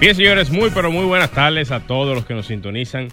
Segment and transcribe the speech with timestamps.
[0.00, 3.08] Bien, señores, muy pero muy buenas tardes a todos los que nos sintonizan.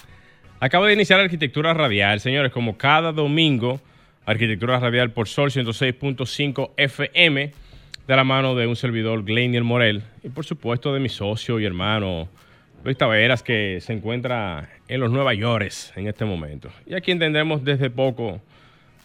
[0.62, 3.82] Acaba de iniciar Arquitectura Radial, señores, como cada domingo,
[4.26, 7.52] Arquitectura Radial por Sol 106.5 FM,
[8.08, 11.66] de la mano de un servidor, Gleinier Morel, y por supuesto de mi socio y
[11.66, 12.30] hermano,
[12.86, 16.70] Luis Taveras, que se encuentra en los Nueva York en este momento.
[16.86, 18.40] Y aquí tendremos desde poco,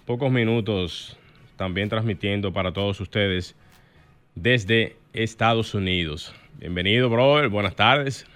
[0.06, 1.18] pocos minutos,
[1.56, 3.56] también transmitiendo para todos ustedes
[4.36, 6.32] desde Estados Unidos.
[6.58, 7.48] Bienvenido, brother.
[7.48, 8.26] Buenas tardes.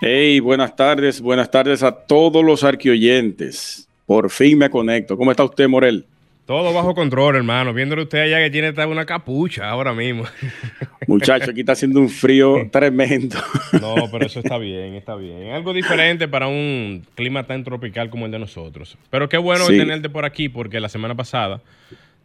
[0.00, 1.20] Hey, buenas tardes.
[1.20, 3.88] Buenas tardes a todos los arquioyentes.
[4.06, 5.16] Por fin me conecto.
[5.16, 6.04] ¿Cómo está usted, Morel?
[6.46, 7.74] Todo bajo control, hermano.
[7.74, 10.24] Viéndole usted allá que tiene una capucha ahora mismo.
[11.06, 13.36] Muchacho, aquí está haciendo un frío tremendo.
[13.80, 15.50] No, pero eso está bien, está bien.
[15.50, 18.96] Algo diferente para un clima tan tropical como el de nosotros.
[19.10, 21.60] Pero qué bueno tenerte por aquí porque la semana pasada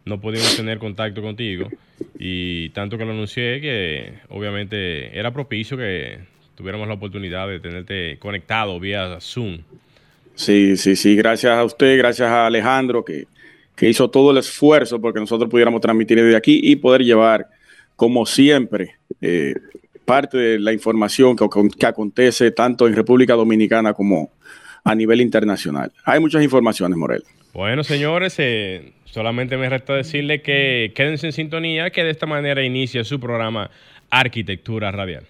[0.04, 1.68] no pudimos tener contacto contigo
[2.18, 6.18] y tanto que lo anuncié que obviamente era propicio que
[6.54, 9.58] tuviéramos la oportunidad de tenerte conectado vía Zoom.
[10.34, 13.26] Sí, sí, sí, gracias a usted, gracias a Alejandro que,
[13.80, 17.48] hizo todo el esfuerzo porque nosotros pudiéramos transmitir desde aquí y poder llevar,
[17.96, 19.54] como siempre, eh,
[20.04, 21.46] parte de la información que,
[21.78, 24.30] que acontece tanto en República Dominicana como
[24.84, 25.92] a nivel internacional.
[26.04, 27.24] Hay muchas informaciones, Morel.
[27.54, 32.64] Bueno, señores, eh, solamente me resta decirle que quédense en sintonía, que de esta manera
[32.64, 33.70] inicia su programa
[34.10, 35.24] Arquitectura Radial.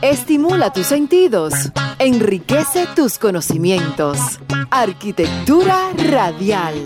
[0.00, 1.52] Estimula tus sentidos,
[1.98, 4.40] enriquece tus conocimientos.
[4.70, 6.76] Arquitectura Radial.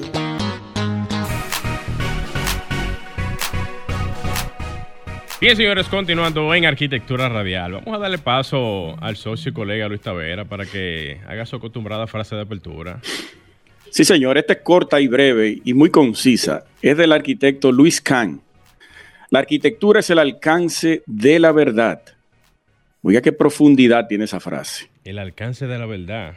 [5.40, 10.00] Bien, señores, continuando en Arquitectura Radial, vamos a darle paso al socio y colega Luis
[10.00, 13.00] Tavera para que haga su acostumbrada frase de apertura.
[13.90, 16.64] Sí, señor, esta es corta y breve y muy concisa.
[16.82, 18.40] Es del arquitecto Luis Kahn.
[19.30, 22.02] La arquitectura es el alcance de la verdad.
[23.02, 24.88] Oiga, qué profundidad tiene esa frase.
[25.04, 26.36] El alcance de la verdad.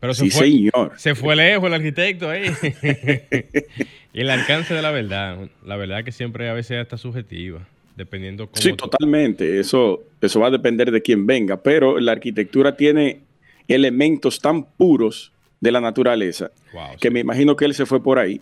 [0.00, 0.92] Pero se sí, fue, señor.
[0.96, 2.50] Se fue lejos el arquitecto ahí.
[4.14, 5.48] el alcance de la verdad.
[5.64, 8.62] La verdad que siempre a veces está subjetiva, dependiendo cómo.
[8.62, 9.60] Sí, totalmente.
[9.60, 11.62] Eso, eso va a depender de quién venga.
[11.62, 13.20] Pero la arquitectura tiene
[13.68, 16.50] elementos tan puros de la naturaleza,
[17.00, 18.40] que me imagino que él se fue por ahí.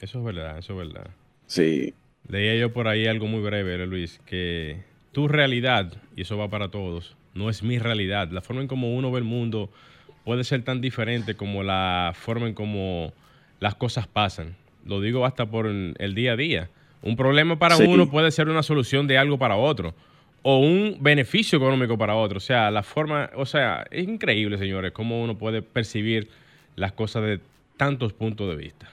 [0.00, 1.10] Eso es verdad, eso es verdad.
[1.46, 1.92] Sí.
[2.28, 4.78] Leía yo por ahí algo muy breve, Luis, que
[5.12, 8.30] tu realidad, y eso va para todos, no es mi realidad.
[8.30, 9.70] La forma en como uno ve el mundo
[10.24, 13.12] puede ser tan diferente como la forma en como
[13.60, 14.56] las cosas pasan.
[14.86, 16.70] Lo digo hasta por el día a día.
[17.02, 19.94] Un problema para uno puede ser una solución de algo para otro
[20.46, 22.36] o un beneficio económico para otro.
[22.36, 26.28] O sea, la forma, o sea, es increíble, señores, cómo uno puede percibir
[26.76, 27.40] las cosas de
[27.78, 28.90] tantos puntos de vista.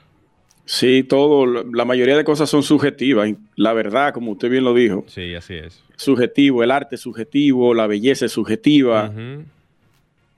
[0.63, 3.29] Sí, todo, la mayoría de cosas son subjetivas.
[3.57, 5.03] La verdad, como usted bien lo dijo.
[5.07, 5.83] Sí, así es.
[5.97, 9.11] Subjetivo, el arte es subjetivo, la belleza es subjetiva.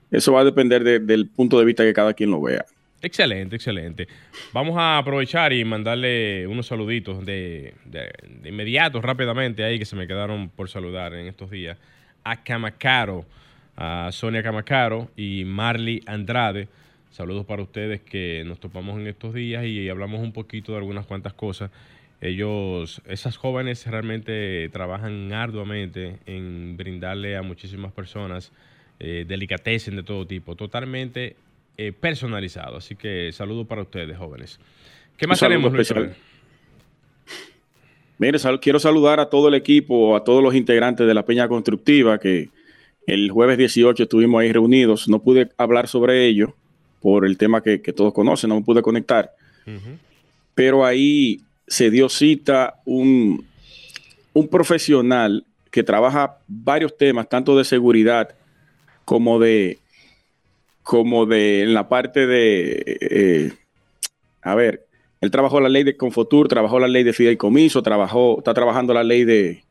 [0.10, 2.66] Eso va a depender del punto de vista que cada quien lo vea.
[3.04, 4.08] Excelente, excelente.
[4.54, 7.74] Vamos a aprovechar y mandarle unos saluditos de,
[8.46, 11.78] inmediato, rápidamente, ahí que se me quedaron por saludar en estos días,
[12.24, 13.26] a Camacaro,
[13.76, 16.70] a Sonia Camacaro y Marley Andrade.
[17.12, 21.06] Saludos para ustedes que nos topamos en estos días y hablamos un poquito de algunas
[21.06, 21.72] cuantas cosas.
[22.22, 28.54] Ellos, esas jóvenes realmente trabajan arduamente en brindarle a muchísimas personas
[29.02, 31.36] eh, delicatessen de todo tipo, totalmente
[31.78, 32.78] eh, personalizado.
[32.78, 34.60] Así que saludo para ustedes, jóvenes.
[35.18, 35.94] ¿Qué más tenemos, Luis?
[38.20, 42.20] Mire, quiero saludar a todo el equipo, a todos los integrantes de la Peña Constructiva,
[42.20, 42.50] que
[43.08, 45.10] el jueves 18 estuvimos ahí reunidos.
[45.10, 46.56] No pude hablar sobre ello
[47.02, 49.32] por el tema que, todos conocen, no me pude conectar.
[50.56, 53.46] Pero ahí se dio cita un,
[54.34, 58.36] un profesional que trabaja varios temas, tanto de seguridad
[59.06, 59.80] como de
[60.84, 63.54] como de en la parte de, eh,
[64.42, 64.86] a ver,
[65.22, 69.04] él trabajó la ley de Confotur, trabajó la ley de fideicomiso, trabajó, está trabajando la
[69.04, 69.64] ley de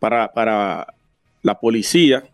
[0.00, 0.94] para, para
[1.42, 2.24] la policía.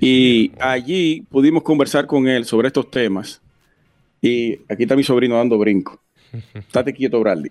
[0.00, 3.42] Y allí pudimos conversar con él sobre estos temas.
[4.20, 6.00] Y aquí está mi sobrino dando brinco.
[6.54, 7.50] Estate quieto, Bradley.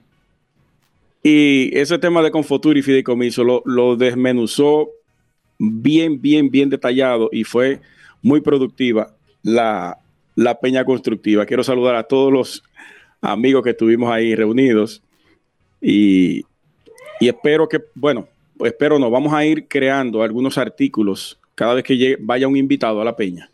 [1.24, 4.90] Y ese tema de Confotur y Fideicomiso lo, lo desmenuzó
[5.60, 7.82] bien, bien, bien detallado y fue
[8.22, 9.98] muy productiva la,
[10.36, 11.46] la peña constructiva.
[11.46, 12.64] Quiero saludar a todos los
[13.22, 15.04] amigos que estuvimos ahí reunidos
[15.80, 16.44] y,
[17.20, 18.28] y espero que, bueno,
[18.66, 23.06] espero no, vamos a ir creando algunos artículos cada vez que vaya un invitado a
[23.06, 23.50] la peña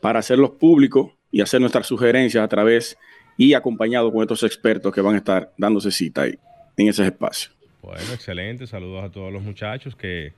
[0.00, 2.96] para hacerlos públicos y hacer nuestras sugerencias a través
[3.36, 6.38] y acompañado con estos expertos que van a estar dándose cita ahí
[6.76, 7.50] en ese espacio.
[7.82, 8.66] Bueno, excelente.
[8.66, 10.32] Saludos a todos los muchachos que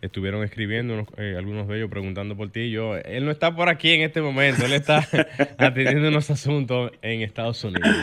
[0.00, 2.70] estuvieron escribiendo, eh, algunos de ellos preguntando por ti.
[2.70, 5.06] Yo, él no está por aquí en este momento, él está
[5.58, 7.96] atendiendo unos asuntos en Estados Unidos.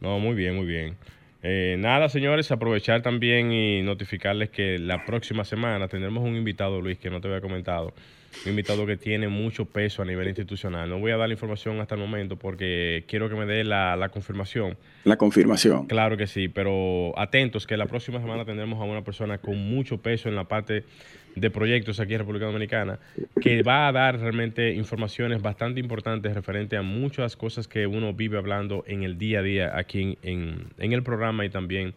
[0.00, 0.96] No, muy bien, muy bien.
[1.42, 6.98] Eh, nada, señores, aprovechar también y notificarles que la próxima semana tendremos un invitado, Luis,
[6.98, 7.94] que no te había comentado
[8.44, 10.88] un invitado que tiene mucho peso a nivel institucional.
[10.88, 14.08] No voy a dar la información hasta el momento porque quiero que me dé la,
[14.12, 14.76] confirmación.
[15.04, 15.86] La confirmación.
[15.86, 19.98] Claro que sí, pero atentos que la próxima semana tendremos a una persona con mucho
[19.98, 20.84] peso en la parte
[21.34, 22.98] de proyectos aquí en República Dominicana
[23.40, 28.38] que va a dar realmente informaciones bastante importantes referente a muchas cosas que uno vive
[28.38, 31.94] hablando en el día a día aquí en, en el programa y también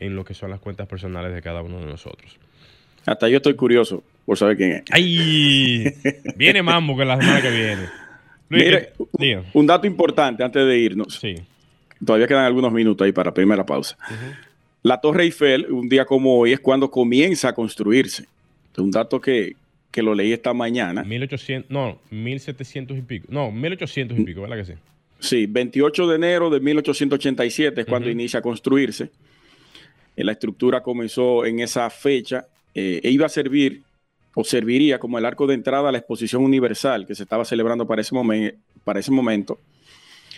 [0.00, 2.38] en lo que son las cuentas personales de cada uno de nosotros.
[3.06, 4.82] Hasta yo estoy curioso por saber quién es.
[4.90, 5.92] ¡Ay!
[6.36, 7.82] Viene Mambo que la semana que viene.
[8.48, 8.92] Mire,
[9.54, 11.18] un dato importante antes de irnos.
[11.20, 11.36] Sí.
[12.04, 13.96] Todavía quedan algunos minutos ahí para primera pausa.
[14.82, 18.24] La Torre Eiffel, un día como hoy, es cuando comienza a construirse.
[18.72, 19.54] Es un dato que,
[19.96, 21.04] lo leí esta mañana.
[21.04, 23.26] 1800, no, 1700 y pico.
[23.30, 24.72] No, 1800 y pico, ¿verdad que sí?
[25.18, 29.10] Sí, 28 de enero de 1887 es cuando inicia a construirse.
[30.16, 33.82] La estructura comenzó en esa fecha eh, e iba a servir
[34.40, 37.86] o serviría como el arco de entrada a la exposición universal que se estaba celebrando
[37.86, 38.16] para ese,
[38.84, 39.58] para ese momento,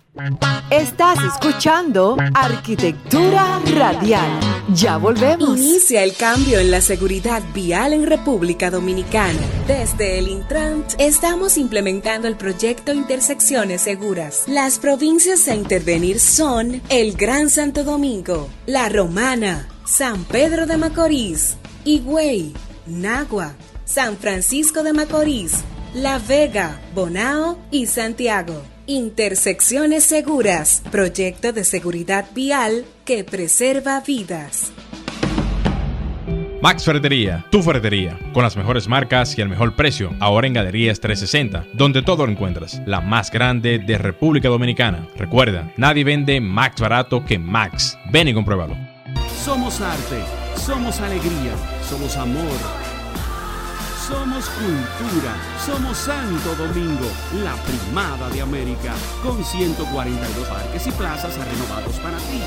[0.68, 4.28] Estás escuchando Arquitectura Radial.
[4.74, 5.58] Ya volvemos.
[5.58, 9.38] Inicia el cambio en la seguridad vial en República Dominicana.
[9.66, 14.42] Desde el Intrant estamos implementando el proyecto Intersecciones Seguras.
[14.48, 21.56] Las provincias a intervenir son el Gran Santo Domingo, La Romana, San Pedro de Macorís,
[21.86, 22.52] Higüey,
[22.86, 23.54] Nagua,
[23.86, 25.64] San Francisco de Macorís,
[25.94, 28.71] La Vega, Bonao y Santiago.
[28.86, 34.72] Intersecciones Seguras, proyecto de seguridad vial que preserva vidas.
[36.60, 40.98] Max Ferretería, tu ferretería, con las mejores marcas y el mejor precio, ahora en Galerías
[40.98, 45.06] 360, donde todo lo encuentras, la más grande de República Dominicana.
[45.16, 47.96] Recuerda, nadie vende más barato que Max.
[48.10, 48.76] Ven y compruébalo.
[49.44, 50.22] Somos arte,
[50.56, 51.52] somos alegría,
[51.88, 52.91] somos amor
[54.12, 57.10] somos cultura, somos Santo Domingo,
[57.42, 58.92] la primada de América,
[59.22, 62.42] con 142 parques y plazas renovados para ti.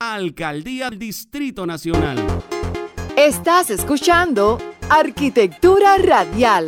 [0.00, 2.18] Alcaldía del Distrito Nacional.
[3.16, 4.58] Estás escuchando
[4.90, 6.66] Arquitectura Radial.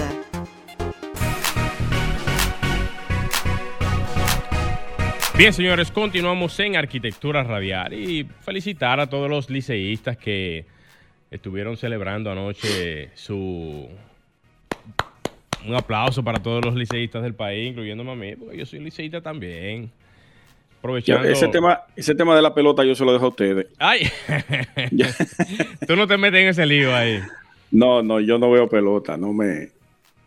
[5.37, 10.67] Bien, señores, continuamos en Arquitectura Radial y felicitar a todos los liceístas que
[11.31, 13.89] estuvieron celebrando anoche su...
[15.67, 19.21] Un aplauso para todos los liceístas del país, incluyéndome a mí, porque yo soy liceísta
[19.21, 19.91] también.
[20.79, 21.29] Aprovechando...
[21.29, 23.67] Ese tema, ese tema de la pelota yo se lo dejo a ustedes.
[23.79, 24.09] ¡Ay!
[25.87, 27.21] Tú no te metes en ese lío ahí.
[27.71, 29.69] No, no, yo no veo pelota, no me,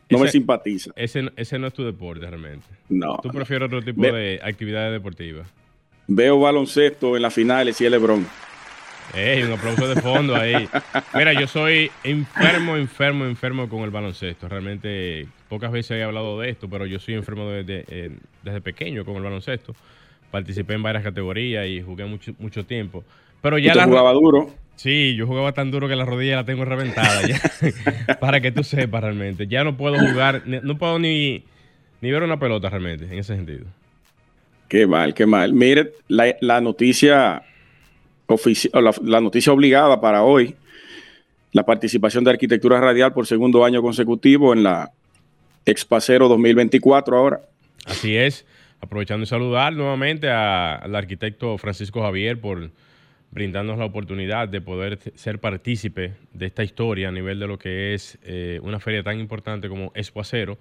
[0.10, 0.92] no me simpatiza.
[0.96, 2.68] Ese, ese no es tu deporte realmente.
[2.90, 3.18] No.
[3.22, 5.48] Tú prefieres otro tipo de actividades deportivas.
[6.08, 8.28] Veo baloncesto en las finales y el Lebron.
[9.14, 10.68] Ey, un aplauso de fondo ahí.
[11.14, 14.48] Mira, yo soy enfermo, enfermo, enfermo con el baloncesto.
[14.48, 19.06] Realmente pocas veces he hablado de esto, pero yo soy enfermo desde, eh, desde pequeño
[19.06, 19.76] con el baloncesto.
[20.32, 23.04] Participé en varias categorías y jugué mucho, mucho tiempo.
[23.42, 24.50] Pero ya Usted la jugaba duro.
[24.76, 27.40] Sí, yo jugaba tan duro que la rodilla la tengo reventada ya.
[28.20, 29.48] Para que tú sepas realmente.
[29.48, 31.44] Ya no puedo jugar, no puedo ni,
[32.02, 33.66] ni ver una pelota realmente, en ese sentido.
[34.68, 35.54] Qué mal, qué mal.
[35.54, 37.44] Mire, la, la noticia
[38.74, 40.56] la, la noticia obligada para hoy,
[41.51, 44.92] la participación de Arquitectura Radial por segundo año consecutivo en la
[45.65, 47.42] Expacero 2024 ahora.
[47.86, 48.46] Así es.
[48.82, 52.70] Aprovechando y saludar nuevamente a- al arquitecto Francisco Javier por
[53.32, 57.94] brindarnos la oportunidad de poder ser partícipe de esta historia a nivel de lo que
[57.94, 60.58] es eh, una feria tan importante como Expo Acero,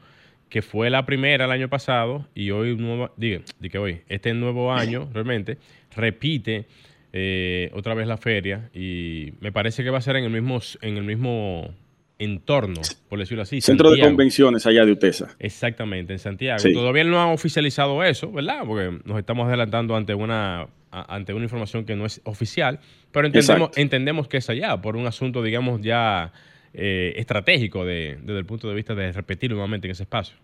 [0.49, 3.43] que fue la primera el año pasado y hoy, nuevo, diga,
[3.81, 5.59] hoy, este nuevo año realmente
[5.97, 6.67] repite
[7.13, 10.61] eh, otra vez la feria y me parece que va a ser en el mismo,
[10.81, 11.75] en el mismo
[12.19, 13.61] entorno, por decirlo así.
[13.61, 15.35] Centro de convenciones allá de Utesa.
[15.41, 16.59] Exactamente, en Santiago.
[16.61, 16.73] Sí.
[16.73, 18.63] Todavía no han oficializado eso, ¿verdad?
[18.67, 22.79] Porque nos estamos adelantando ante una ante una información que no es oficial,
[23.13, 23.81] pero entendemos, Exacto.
[23.81, 26.33] entendemos que es allá por un asunto, digamos, ya
[26.75, 30.37] eh, estratégico de- desde el punto de vista de repetir nuevamente en ese espacio.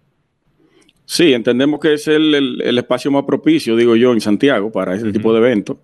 [1.05, 4.95] Sí, entendemos que es el, el- el espacio más propicio, digo yo, en Santiago para
[4.95, 5.77] ese tipo de eventos,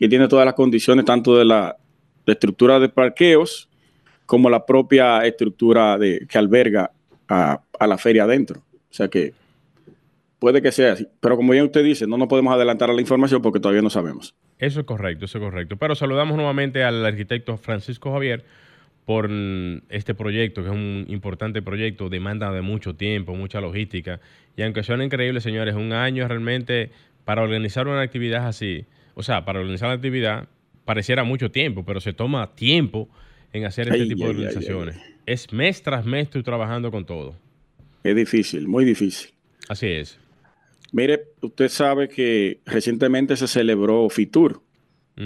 [0.00, 1.76] que tiene todas las condiciones tanto de la
[2.26, 3.68] estructura de parqueos
[4.24, 6.90] como la propia estructura de, que alberga
[7.28, 8.60] a, a la feria adentro.
[8.60, 9.34] O sea que
[10.38, 11.06] puede que sea así.
[11.20, 13.90] Pero como bien usted dice, no nos podemos adelantar a la información porque todavía no
[13.90, 14.34] sabemos.
[14.58, 15.76] Eso es correcto, eso es correcto.
[15.76, 18.44] Pero saludamos nuevamente al arquitecto Francisco Javier
[19.04, 19.28] por
[19.90, 24.18] este proyecto, que es un importante proyecto, demanda de mucho tiempo, mucha logística.
[24.56, 26.90] Y aunque suene increíble, señores, un año realmente
[27.26, 28.86] para organizar una actividad así,
[29.20, 30.48] o sea, para organizar la actividad
[30.86, 33.08] pareciera mucho tiempo, pero se toma tiempo
[33.52, 34.96] en hacer este Ay, tipo de ay, organizaciones.
[35.26, 37.36] Es mes tras mes estoy trabajando con todo.
[38.02, 39.30] Es difícil, muy difícil.
[39.68, 40.18] Así es.
[40.92, 44.62] Mire, usted sabe que recientemente se celebró FITUR,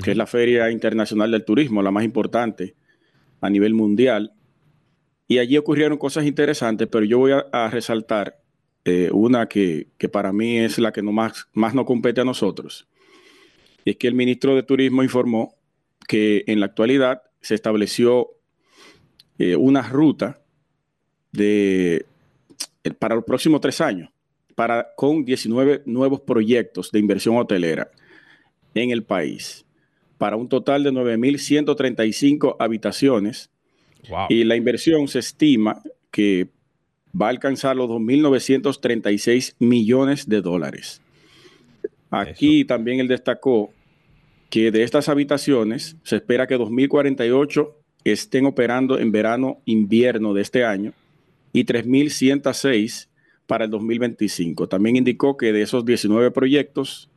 [0.02, 2.74] que es la Feria Internacional del Turismo, la más importante
[3.40, 4.32] a nivel mundial.
[5.28, 8.40] Y allí ocurrieron cosas interesantes, pero yo voy a, a resaltar
[8.84, 12.24] eh, una que, que para mí es la que no más, más nos compete a
[12.24, 12.88] nosotros.
[13.84, 15.54] Y es que el ministro de Turismo informó
[16.08, 18.30] que en la actualidad se estableció
[19.38, 20.40] eh, una ruta
[21.32, 22.06] de,
[22.84, 24.10] eh, para los próximos tres años
[24.54, 27.90] para, con 19 nuevos proyectos de inversión hotelera
[28.74, 29.64] en el país,
[30.18, 33.50] para un total de 9.135 habitaciones.
[34.08, 34.26] Wow.
[34.28, 36.48] Y la inversión se estima que
[37.20, 41.00] va a alcanzar los 2.936 millones de dólares.
[42.20, 43.72] Aquí también él destacó
[44.50, 47.72] que de estas habitaciones se espera que 2.048
[48.04, 50.92] estén operando en verano-invierno de este año
[51.52, 53.08] y 3.106
[53.46, 54.68] para el 2025.
[54.68, 57.10] También indicó que de esos 19 proyectos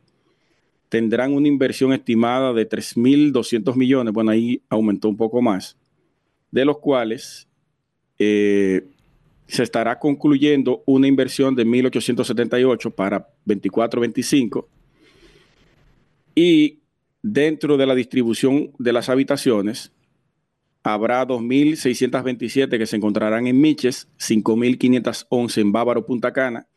[0.88, 5.76] tendrán una inversión estimada de 3.200 millones, bueno, ahí aumentó un poco más,
[6.50, 7.46] de los cuales
[8.18, 8.86] eh,
[9.46, 14.66] se estará concluyendo una inversión de 1.878 para 24-25
[16.40, 16.84] y
[17.20, 19.92] dentro de la distribución de las habitaciones
[20.84, 26.68] habrá 2.627 que se encontrarán en Miches, 5.511 en Bávaro, Punta Cana,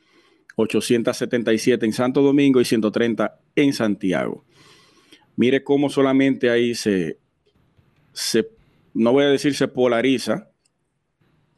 [0.56, 4.44] 877 en Santo Domingo y 130 en Santiago.
[5.36, 7.20] Mire cómo solamente ahí se,
[8.14, 8.50] se,
[8.96, 10.50] no voy a decir se polariza,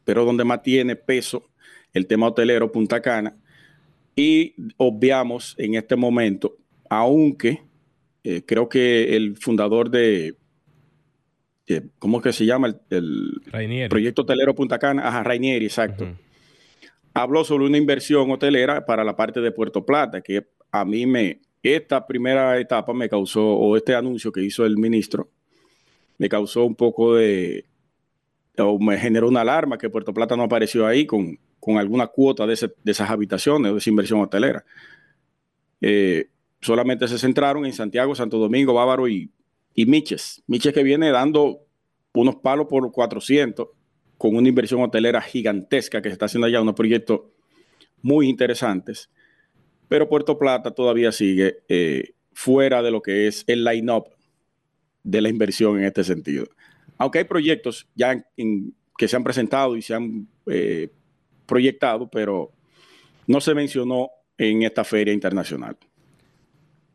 [0.04, 1.48] pero donde más tiene peso
[1.94, 3.34] el tema hotelero Punta Cana.
[4.14, 6.58] Y obviamos en este momento,
[6.90, 7.62] aunque
[8.24, 10.36] eh, creo que el fundador de,
[11.66, 12.68] eh, ¿cómo es que se llama?
[12.68, 13.40] El, el
[13.90, 16.04] proyecto hotelero Punta Cana, ajá, Rainieri, exacto.
[16.04, 16.14] Ujú.
[17.14, 21.40] Habló sobre una inversión hotelera para la parte de Puerto Plata, que a mí me,
[21.62, 25.28] esta primera etapa me causó, o este anuncio que hizo el ministro,
[26.18, 27.64] me causó un poco de,
[28.58, 32.46] o me generó una alarma que Puerto Plata no apareció ahí con, con alguna cuota
[32.46, 34.64] de, ese- de esas habitaciones, de esa inversión hotelera.
[35.80, 36.28] Eh,
[36.64, 39.30] solamente se centraron en Santiago, Santo Domingo, Bávaro y,
[39.74, 40.42] y Miches.
[40.46, 41.60] Miches que viene dando
[42.14, 43.68] unos palos por 400
[44.16, 47.20] con una inversión hotelera gigantesca que se está haciendo allá, unos proyectos
[48.00, 49.10] muy interesantes.
[49.88, 54.06] Pero Puerto Plata todavía sigue eh, fuera de lo que es el line-up
[55.02, 56.46] de la inversión en este sentido.
[56.96, 58.24] Aunque hay proyectos ya
[58.96, 60.88] que se han presentado y se han eh,
[61.44, 62.52] proyectado, pero
[63.26, 65.76] no se mencionó en esta feria internacional.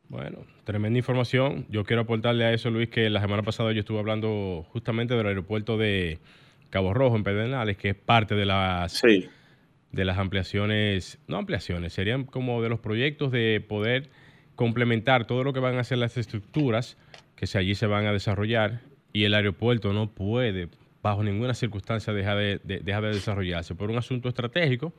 [0.10, 1.68] Bueno, tremenda información.
[1.70, 5.28] Yo quiero aportarle a eso, Luis, que la semana pasada yo estuve hablando justamente del
[5.28, 6.18] aeropuerto de
[6.72, 9.30] Cabo Rojo, en Pedernales, que es parte de las, Sí,
[9.92, 14.10] de las ampliaciones, no ampliaciones, serían como de los proyectos de poder
[14.56, 16.98] complementar todo lo que van a ser las estructuras
[17.36, 18.82] que allí se van a desarrollar
[19.14, 20.70] y el aeropuerto no puede
[21.02, 24.92] bajo ninguna circunstancia dejar de, de desarrollarse por un asunto estratégico,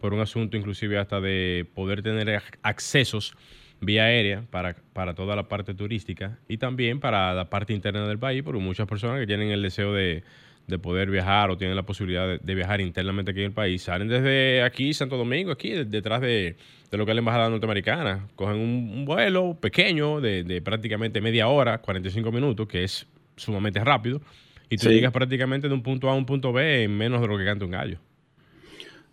[0.00, 3.34] por un asunto inclusive hasta de poder tener accesos
[3.80, 8.18] vía aérea para, para toda la parte turística y también para la parte interna del
[8.18, 10.22] país, porque muchas personas que tienen el deseo de,
[10.66, 14.08] de poder viajar o tienen la posibilidad de, viajar internamente aquí en el país, salen
[14.08, 16.56] desde aquí, Santo Domingo, aquí, detrás de,
[16.90, 22.32] lo que es la Embajada Norteamericana, cogen un, vuelo pequeño de, prácticamente media hora, 45
[22.32, 23.06] minutos, que es
[23.36, 24.20] sumamente rápido,
[24.68, 27.28] y tú llegas prácticamente de un punto A a un punto B en menos de
[27.28, 27.98] lo que canta un gallo.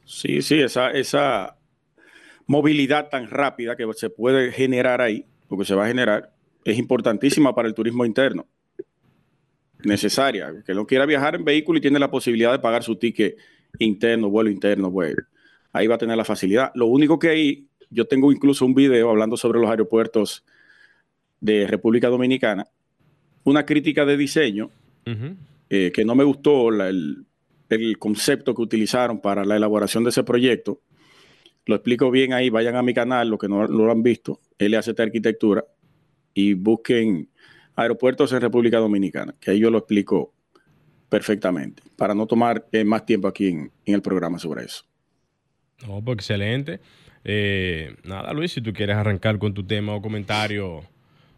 [0.05, 1.55] Sí, sí, esa, esa
[2.47, 6.33] movilidad tan rápida que se puede generar ahí, porque se va a generar,
[6.65, 8.47] es importantísima para el turismo interno
[9.85, 10.63] necesaria.
[10.65, 13.37] Que no quiera viajar en vehículo y tiene la posibilidad de pagar su ticket
[13.79, 15.15] interno, vuelo interno, pues
[15.71, 16.71] ahí va a tener la facilidad.
[16.75, 20.43] Lo único que ahí, yo tengo incluso un video hablando sobre los aeropuertos
[21.39, 22.67] de República Dominicana,
[23.43, 24.69] una crítica de diseño
[25.69, 27.25] eh, que no me gustó el,
[27.97, 30.79] concepto que utilizaron para la elaboración de ese proyecto.
[31.65, 34.99] Lo explico bien ahí, vayan a mi canal, los que no, lo han visto, LACT
[34.99, 35.65] Arquitectura,
[36.33, 37.29] y busquen
[37.75, 40.33] aeropuertos en República Dominicana, que ahí yo lo explico
[41.09, 44.83] perfectamente, para no tomar eh, más tiempo aquí en, el programa sobre eso.
[45.87, 46.79] No, pues excelente.
[47.23, 50.81] Eh, nada, Luis, si tú quieres arrancar con tu tema o comentario,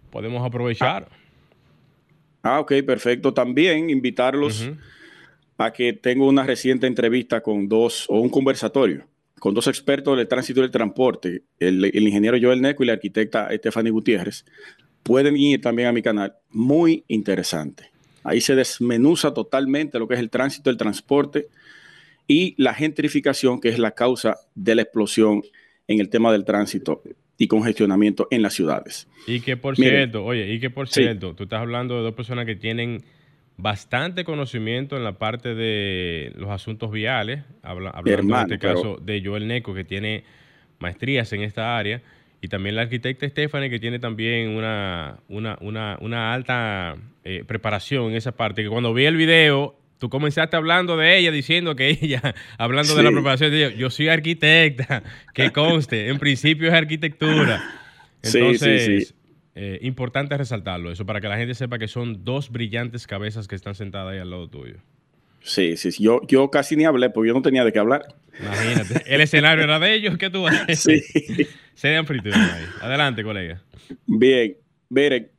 [0.09, 1.09] podemos aprovechar.
[2.41, 3.33] Ah, ok, perfecto.
[3.33, 4.69] También invitarlos
[5.57, 9.07] a que tengo una reciente entrevista con dos, o un conversatorio,
[9.39, 12.93] con dos expertos del tránsito y del transporte, el, el ingeniero Joel Neco y la
[12.93, 14.45] arquitecta Stephanie Gutiérrez,
[15.03, 16.35] pueden ir también a mi canal.
[16.49, 17.91] Muy interesante.
[18.23, 21.47] Ahí se desmenuza totalmente lo que es el tránsito, el transporte
[22.27, 25.43] y la gentrificación, que es la causa de la explosión
[25.87, 27.03] en el tema del tránsito
[27.37, 29.07] y congestionamiento en las ciudades.
[29.27, 32.47] Y que por cierto, oye, y que por cierto, tú estás hablando de dos personas
[32.47, 33.03] que tienen
[33.57, 39.47] bastante conocimiento en la parte de los asuntos viales, hablando en este caso de Joel
[39.47, 40.23] Neco, que tiene
[40.79, 42.01] maestrías en esta área
[42.41, 48.33] y también la arquitecta Stephanie, que tiene también una, una, alta eh, preparación en esa
[48.33, 52.93] parte, que cuando vi el video, tú comenzaste hablando de ella, diciendo que ella, hablando
[52.93, 55.01] de la preparación, yo soy arquitecta,
[55.33, 57.63] que conste, en principio es arquitectura.
[58.21, 59.15] Entonces,
[59.55, 63.55] eh, importante resaltarlo, eso, para que la gente sepa que son dos brillantes cabezas que
[63.55, 64.75] están sentadas ahí al lado tuyo.
[65.41, 68.15] Sí, sí, Yo, yo casi ni hablé porque yo no tenía de qué hablar.
[68.39, 69.03] Imagínate.
[69.05, 70.17] El escenario era de ellos.
[70.17, 71.01] ¿Qué tú decir?
[71.07, 71.47] Sí.
[71.75, 72.65] Se ahí.
[72.81, 73.61] Adelante, colega.
[74.07, 74.57] Bien.
[74.89, 75.29] Miren,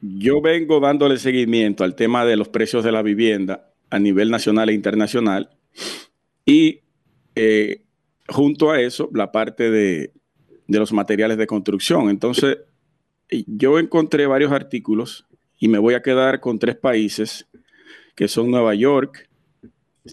[0.00, 4.68] yo vengo dándole seguimiento al tema de los precios de la vivienda a nivel nacional
[4.68, 5.50] e internacional.
[6.44, 6.80] Y
[7.34, 7.82] eh,
[8.28, 10.12] junto a eso, la parte de,
[10.66, 12.10] de los materiales de construcción.
[12.10, 12.58] Entonces,
[13.46, 15.26] yo encontré varios artículos
[15.58, 17.48] y me voy a quedar con tres países
[18.14, 19.28] que son Nueva York,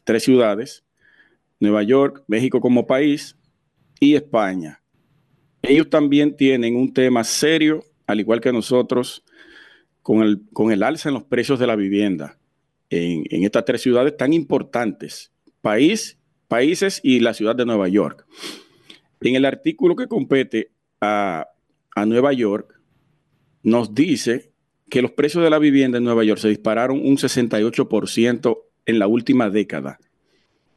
[0.04, 0.84] tres ciudades,
[1.60, 3.38] Nueva York, México como país
[4.00, 4.82] y España.
[5.62, 9.24] Ellos también tienen un tema serio, al igual que nosotros,
[10.02, 12.40] con el, con el alza en los precios de la vivienda
[12.92, 15.32] en, estas tres ciudades tan importantes,
[15.62, 18.26] país, países y la ciudad de Nueva York.
[19.22, 21.48] En el artículo que compete a,
[21.96, 22.81] a Nueva York,
[23.64, 24.52] nos dice
[24.90, 29.08] que los precios de la vivienda en Nueva York se dispararon un 68% en la
[29.08, 30.00] última década.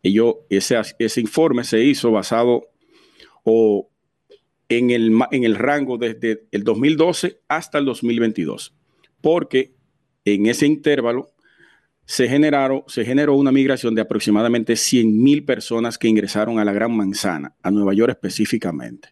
[0.03, 2.69] Ese, ese informe se hizo basado
[3.43, 3.89] o
[4.69, 8.75] en el, en el rango desde el 2012 hasta el 2022,
[9.21, 9.75] porque
[10.25, 11.35] en ese intervalo
[12.07, 16.73] se, generaron, se generó una migración de aproximadamente 100 mil personas que ingresaron a la
[16.73, 19.09] Gran Manzana, a Nueva York específicamente.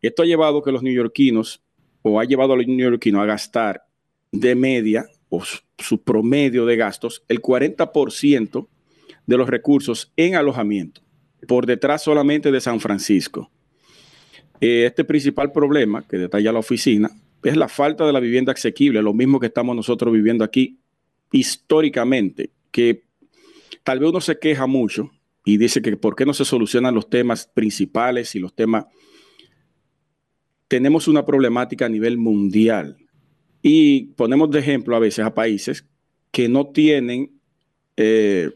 [0.00, 1.62] Esto ha llevado a que los neoyorquinos,
[2.02, 3.82] o ha llevado a los neoyorquinos a gastar
[4.32, 5.42] de media o
[5.78, 8.68] su promedio de gastos, el 40%
[9.26, 11.02] de los recursos en alojamiento,
[11.46, 13.50] por detrás solamente de San Francisco.
[14.60, 17.10] Eh, este principal problema que detalla la oficina
[17.42, 20.78] es la falta de la vivienda asequible, lo mismo que estamos nosotros viviendo aquí
[21.32, 23.04] históricamente, que
[23.84, 25.10] tal vez uno se queja mucho
[25.44, 28.86] y dice que por qué no se solucionan los temas principales y los temas...
[30.70, 32.96] Tenemos una problemática a nivel mundial
[33.60, 35.84] y ponemos de ejemplo a veces a países
[36.30, 37.32] que no tienen,
[37.96, 38.52] eh,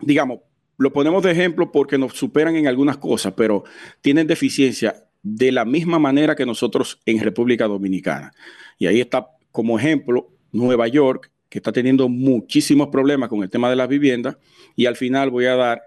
[0.00, 0.40] digamos,
[0.78, 3.62] lo ponemos de ejemplo porque nos superan en algunas cosas, pero
[4.00, 8.32] tienen deficiencia de la misma manera que nosotros en República Dominicana.
[8.76, 13.70] Y ahí está como ejemplo Nueva York, que está teniendo muchísimos problemas con el tema
[13.70, 14.38] de las viviendas.
[14.74, 15.82] Y al final voy a dar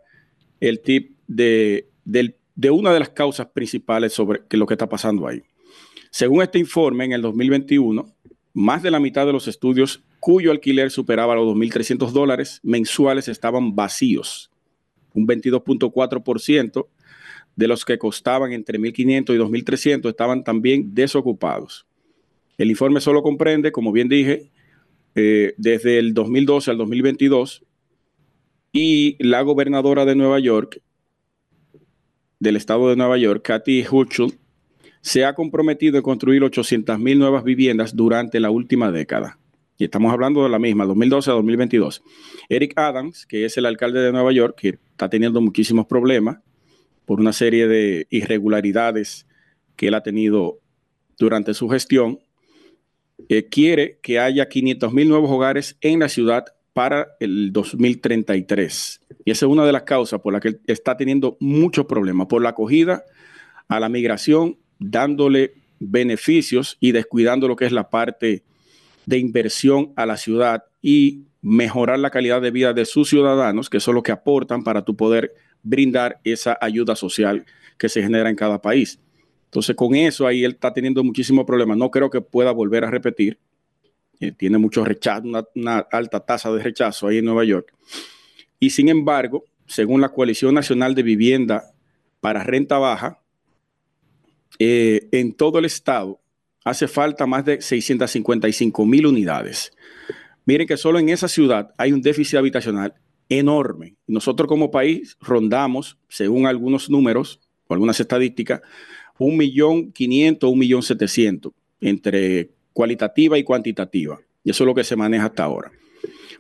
[0.62, 1.90] el tip de,
[2.56, 5.42] de una de las causas principales sobre lo que está pasando ahí.
[6.10, 8.14] Según este informe, en el 2021,
[8.54, 13.76] más de la mitad de los estudios cuyo alquiler superaba los 2.300 dólares mensuales estaban
[13.76, 14.52] vacíos.
[15.14, 16.88] Un 22.4%
[17.56, 21.86] de los que costaban entre 1.500 y 2.300 estaban también desocupados.
[22.58, 24.52] El informe solo comprende, como bien dije,
[25.16, 27.66] eh, desde el 2012 al 2022
[28.72, 30.82] y la gobernadora de Nueva York,
[32.42, 34.34] del estado de Nueva York, Kathy Hochul,
[35.02, 39.38] se ha comprometido a construir 800 mil nuevas viviendas durante la última década.
[39.78, 42.04] Y estamos hablando de la misma, 2012 a 2022.
[42.50, 46.40] Eric Adams, que es el alcalde de Nueva York, que está teniendo muchísimos problemas
[47.06, 49.28] por una serie de irregularidades
[49.76, 50.60] que él ha tenido
[51.20, 52.20] durante su gestión,
[53.30, 59.00] eh, quiere que haya 500 mil nuevos hogares en la ciudad para el 2033.
[59.32, 62.50] Esa es una de las causas por las que está teniendo muchos problemas, por la
[62.50, 63.04] acogida
[63.68, 68.44] a la migración, dándole beneficios y descuidando lo que es la parte
[69.06, 73.80] de inversión a la ciudad y mejorar la calidad de vida de sus ciudadanos, que
[73.80, 77.46] son los que aportan para tu poder brindar esa ayuda social
[77.78, 79.00] que se genera en cada país.
[79.46, 81.78] Entonces, con eso ahí él está teniendo muchísimos problemas.
[81.78, 83.40] No creo que pueda volver a repetir.
[84.20, 85.24] Eh, tiene mucho rechazo,
[85.56, 87.74] una, alta tasa de rechazo ahí en Nueva York.
[88.62, 91.74] Y sin embargo, según la Coalición Nacional de Vivienda
[92.20, 93.20] para Renta Baja,
[94.60, 96.22] eh, en todo el estado
[96.64, 99.72] hace falta más de 655 mil unidades.
[100.46, 102.94] Miren que solo en esa ciudad hay un déficit habitacional
[103.30, 103.96] enorme.
[104.06, 108.62] Nosotros como país rondamos, según algunos números o algunas estadísticas,
[109.18, 114.20] un millón quinientos, un millón setecientos, entre cualitativa y cuantitativa.
[114.44, 115.72] Y eso es lo que se maneja hasta ahora.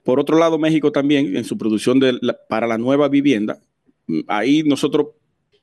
[0.04, 2.00] Por otro lado, México también, en su producción
[2.50, 3.60] para la nueva vivienda,
[4.08, 5.08] mm, ahí nosotros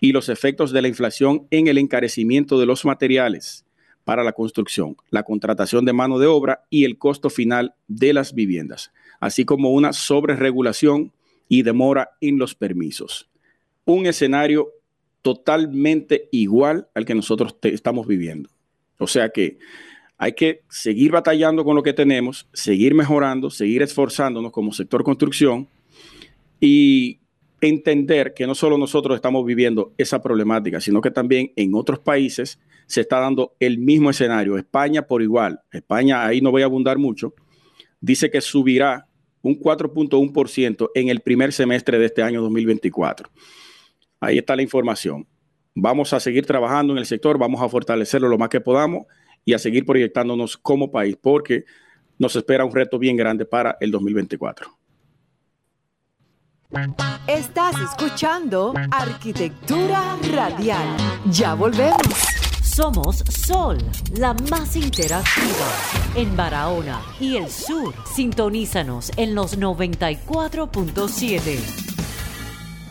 [0.00, 3.66] y los efectos de la inflación en el encarecimiento de los materiales
[4.04, 8.34] para la construcción, la contratación de mano de obra y el costo final de las
[8.34, 11.12] viviendas, así como una sobreregulación
[11.46, 13.28] y demora en los permisos.
[13.84, 14.70] Un escenario
[15.20, 18.48] totalmente igual al que nosotros estamos viviendo.
[18.96, 19.58] O sea que
[20.22, 25.66] hay que seguir batallando con lo que tenemos, seguir mejorando, seguir esforzándonos como sector construcción
[26.60, 27.18] y
[27.60, 32.60] entender que no solo nosotros estamos viviendo esa problemática, sino que también en otros países
[32.86, 34.56] se está dando el mismo escenario.
[34.56, 35.58] España por igual.
[35.72, 37.34] España, ahí no voy a abundar mucho,
[38.00, 39.08] dice que subirá
[39.40, 43.28] un 4.1% en el primer semestre de este año 2024.
[44.20, 45.26] Ahí está la información.
[45.74, 49.06] Vamos a seguir trabajando en el sector, vamos a fortalecerlo lo más que podamos
[49.44, 51.64] y a seguir proyectándonos como país, porque
[52.18, 54.70] nos espera un reto bien grande para el 2024.
[57.26, 60.96] Estás escuchando Arquitectura Radial.
[61.30, 61.98] Ya volvemos.
[62.62, 63.76] Somos Sol,
[64.16, 65.68] la más interactiva
[66.16, 67.92] en Barahona y el sur.
[68.14, 71.91] Sintonízanos en los 94.7.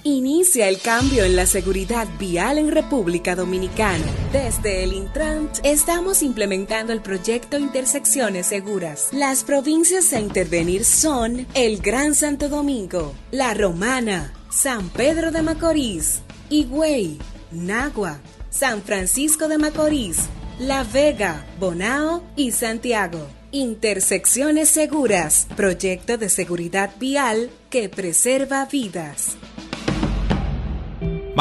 [0.03, 4.03] Inicia el cambio en la seguridad vial en República Dominicana.
[4.33, 9.09] Desde el Intrant estamos implementando el proyecto Intersecciones Seguras.
[9.11, 16.21] Las provincias a intervenir son el Gran Santo Domingo, La Romana, San Pedro de Macorís,
[16.49, 17.19] Higüey,
[17.51, 20.17] Nagua, San Francisco de Macorís,
[20.57, 23.27] La Vega, Bonao y Santiago.
[23.51, 29.35] Intersecciones Seguras, proyecto de seguridad vial que preserva vidas.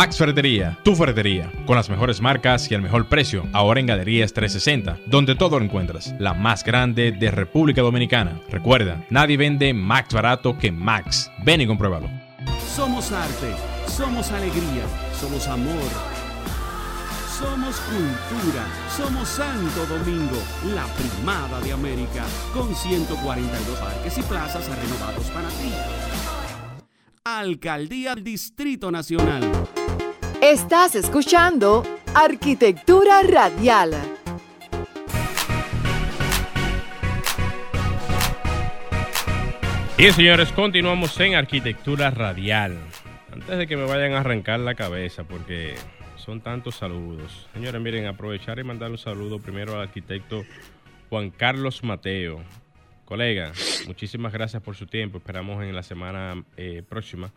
[0.00, 4.32] Max Ferretería, tu ferretería, con las mejores marcas y el mejor precio, ahora en Galerías
[4.32, 8.40] 360, donde todo lo encuentras, la más grande de República Dominicana.
[8.48, 11.30] Recuerda, nadie vende más barato que Max.
[11.44, 12.08] Ven y compruébalo.
[12.74, 13.52] Somos arte,
[13.86, 14.84] somos alegría,
[15.20, 15.90] somos amor
[17.38, 20.36] somos cultura, somos Santo Domingo,
[20.74, 26.39] la primada de América, con 142 parques y plazas renovados para ti.
[27.38, 29.42] Alcaldía Distrito Nacional.
[30.42, 33.92] Estás escuchando Arquitectura Radial.
[39.96, 42.78] Bien, señores, continuamos en Arquitectura Radial.
[43.32, 45.76] Antes de que me vayan a arrancar la cabeza, porque
[46.16, 47.48] son tantos saludos.
[47.52, 50.44] Señores, miren, aprovechar y mandar un saludo primero al arquitecto
[51.10, 52.42] Juan Carlos Mateo.
[53.10, 53.50] Colega,
[53.88, 55.18] muchísimas gracias por su tiempo.
[55.18, 57.32] Esperamos en la semana eh, próxima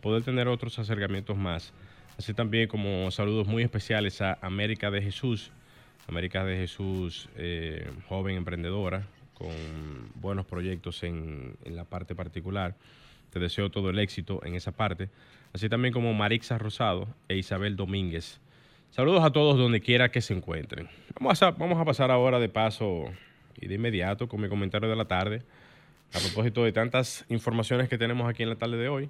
[0.00, 1.74] poder tener otros acercamientos más.
[2.18, 5.50] Así también como saludos muy especiales a América de Jesús.
[6.08, 9.50] América de Jesús, eh, joven emprendedora, con
[10.14, 12.74] buenos proyectos en, en la parte particular.
[13.28, 15.10] Te deseo todo el éxito en esa parte
[15.52, 18.40] así también como Marixa Rosado e Isabel Domínguez.
[18.88, 20.88] Saludos a todos donde quiera que se encuentren.
[21.20, 23.10] Vamos a, vamos a pasar ahora de paso
[23.60, 25.42] y de inmediato con mi comentario de la tarde
[26.12, 29.08] a propósito de tantas informaciones que tenemos aquí en la tarde de hoy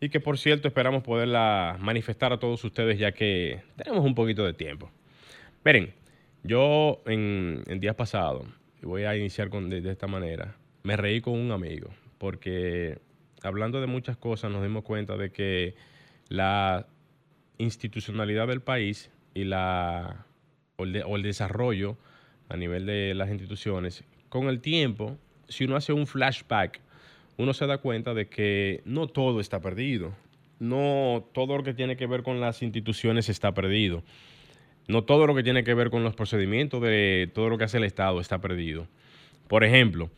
[0.00, 4.44] y que por cierto esperamos poderla manifestar a todos ustedes ya que tenemos un poquito
[4.46, 4.90] de tiempo.
[5.64, 5.92] Miren,
[6.42, 8.46] yo en, días pasados,
[8.80, 12.98] voy a iniciar con, de esta manera, me reí con un amigo porque
[13.42, 15.74] hablando de muchas cosas, nos dimos cuenta de que
[16.28, 16.86] la
[17.58, 20.26] institucionalidad del país y la,
[20.76, 21.96] o el, desarrollo
[22.50, 25.16] a nivel de las instituciones, con el tiempo,
[25.48, 26.80] si uno hace un flashback,
[27.38, 30.12] uno se da cuenta de que no todo está perdido.
[30.58, 34.02] No todo lo que tiene que ver con las instituciones está perdido.
[34.88, 37.78] No todo lo que tiene que ver con los procedimientos de todo lo que hace
[37.78, 38.88] el Estado está perdido.
[39.48, 40.10] Por ejemplo,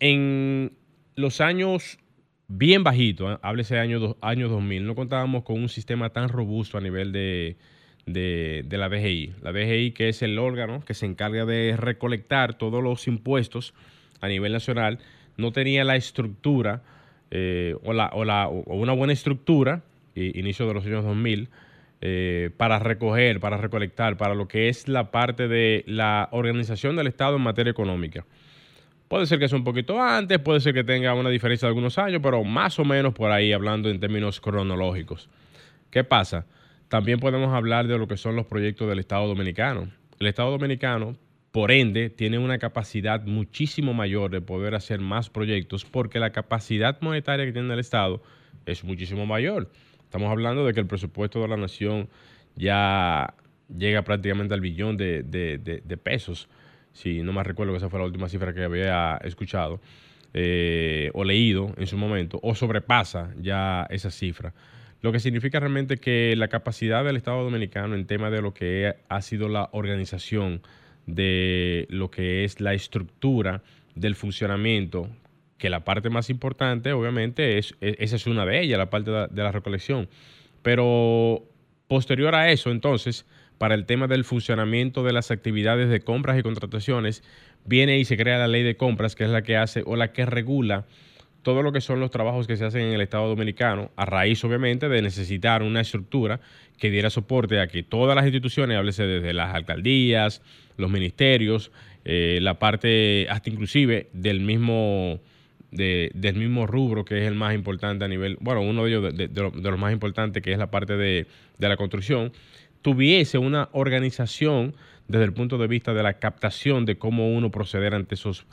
[0.00, 0.72] en
[1.14, 1.98] los años
[2.48, 3.38] bien bajito, ¿eh?
[3.42, 7.56] háblese año, año 2000, no contábamos con un sistema tan robusto a nivel de,
[8.12, 9.34] la DGI.
[9.42, 13.74] La DGI, que es el órgano que se encarga de recolectar todos los impuestos
[14.20, 14.98] a nivel nacional,
[15.36, 16.82] no tenía la estructura
[17.30, 19.82] eh, o, la, o, la, o, una buena estructura,
[20.14, 21.48] inicio de los años 2000,
[22.00, 27.08] eh, para recoger, para recolectar, para lo que es la parte de la organización del
[27.08, 28.24] Estado en materia económica.
[29.08, 31.98] Puede ser que sea un poquito antes, puede ser que tenga una diferencia de algunos
[31.98, 35.28] años, pero más o menos por ahí hablando en términos cronológicos.
[35.90, 36.46] ¿Qué pasa?
[36.88, 39.90] También podemos hablar de lo que son los proyectos del Estado Dominicano.
[40.18, 41.16] El Estado Dominicano,
[41.52, 46.98] por ende, tiene una capacidad muchísimo mayor de poder hacer más proyectos porque la capacidad
[47.02, 48.22] monetaria que tiene el Estado
[48.64, 49.70] es muchísimo mayor.
[50.02, 52.08] Estamos hablando de que el presupuesto de la nación
[52.56, 53.34] ya
[53.76, 56.48] llega prácticamente al billón de, pesos
[56.94, 59.80] si no me recuerdo que esa fue la última cifra que había escuchado
[60.32, 64.54] eh, o leído en su momento, o sobrepasa ya esa cifra.
[65.00, 68.96] Lo que significa realmente que la capacidad del Estado Dominicano en tema de lo que
[69.08, 70.62] ha sido la organización
[71.06, 73.62] de lo que es la estructura
[73.94, 75.08] del funcionamiento,
[75.56, 79.42] que la parte más importante, obviamente, es, esa es una de ellas, la parte de
[79.42, 80.08] la recolección.
[80.62, 81.44] Pero
[81.86, 83.24] posterior a eso, entonces,
[83.56, 87.22] para el tema del funcionamiento de las actividades de compras y contrataciones,
[87.64, 90.12] viene y se crea la ley de compras, que es la que hace o la
[90.12, 90.86] que regula
[91.48, 94.44] todo lo que son los trabajos que se hacen en el Estado Dominicano, a raíz
[94.44, 96.40] obviamente de necesitar una estructura
[96.76, 100.42] que diera soporte a que todas las instituciones, háblese desde las alcaldías,
[100.76, 101.72] los ministerios,
[102.04, 105.20] eh, la parte hasta inclusive del mismo,
[105.70, 109.30] del mismo rubro que es el más importante a nivel, bueno, uno de ellos de,
[109.70, 112.30] los más importantes que es la parte de, de la construcción,
[112.82, 114.74] tuviese una organización
[115.06, 118.44] desde el punto de vista de la captación de cómo uno proceder ante esos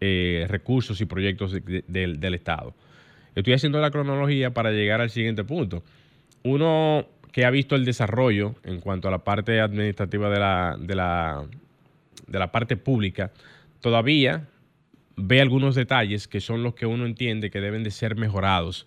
[0.00, 2.74] eh, recursos y proyectos del Estado.
[3.34, 5.82] Estoy haciendo la cronología para llegar al siguiente punto.
[6.42, 10.94] Uno que ha visto el desarrollo en cuanto a la parte administrativa de la, de
[10.94, 11.44] la,
[12.26, 13.32] de la parte pública,
[13.80, 14.48] todavía
[15.16, 18.86] ve algunos detalles que son los que uno entiende que deben de ser mejorados.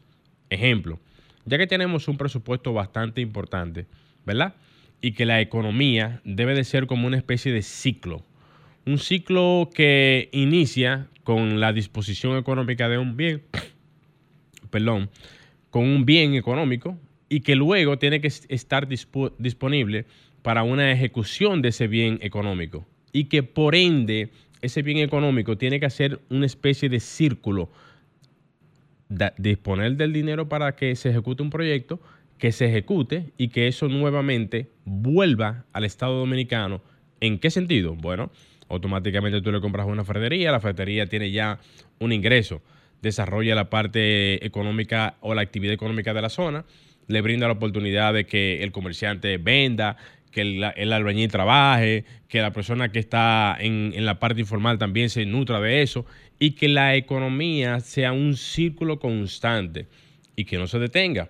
[0.49, 0.99] Ejemplo,
[1.45, 3.85] ya que tenemos un presupuesto bastante importante,
[4.25, 4.55] ¿verdad?
[5.01, 8.23] y que la economía debe de ser como una especie de ciclo.
[8.89, 13.43] Un ciclo que inicia con la disposición económica de un bien,
[14.71, 15.11] perdón,
[15.69, 16.97] con un bien económico
[17.29, 20.07] y que luego tiene que estar disponible
[20.41, 24.31] para una ejecución de ese bien económico y que por ende
[24.63, 27.69] ese bien económico tiene que hacer una especie de círculo,
[29.37, 31.99] disponer del dinero para que se ejecute un proyecto,
[32.39, 36.81] que se ejecute y que eso nuevamente vuelva al Estado Dominicano.
[37.21, 37.93] ¿En qué sentido?
[37.95, 38.31] Bueno,
[38.69, 41.59] automáticamente tú le compras una ferretería, la ferretería tiene ya
[41.99, 42.61] un ingreso,
[43.01, 46.65] desarrolla la parte económica o la actividad económica de la zona,
[47.07, 49.97] le brinda la oportunidad de que el comerciante venda,
[50.31, 55.09] que el, albañil trabaje, que la persona que está en, en la parte informal también
[55.09, 56.05] se nutra de eso
[56.37, 59.87] y que la economía sea un círculo constante
[60.35, 61.29] y que no se detenga.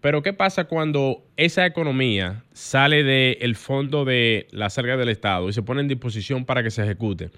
[0.00, 5.52] Pero ¿qué pasa cuando esa economía sale del fondo de la cerca del Estado y
[5.52, 7.30] se pone en disposición para que se ejecute?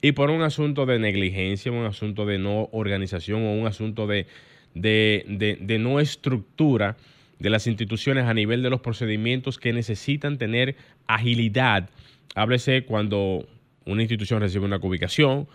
[0.00, 4.26] Y por un asunto de negligencia, un asunto de no organización o un asunto de,
[4.74, 6.96] de, de, de no estructura
[7.38, 11.90] de las instituciones a nivel de los procedimientos que necesitan tener agilidad.
[12.34, 13.46] Háblese cuando
[13.84, 15.46] una institución recibe una ubicación,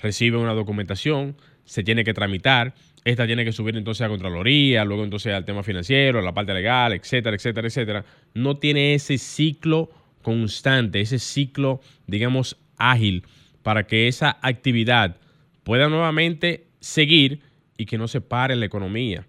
[0.00, 5.04] recibe una documentación, se tiene que tramitar, esta tiene que subir entonces a Contraloría, luego
[5.04, 8.04] entonces al tema financiero, a la parte legal, etcétera, etcétera, etcétera.
[8.34, 9.90] No tiene ese ciclo
[10.22, 13.24] constante, ese ciclo, digamos, ágil
[13.62, 15.16] para que esa actividad
[15.64, 17.40] pueda nuevamente seguir
[17.76, 19.26] y que no se pare la economía.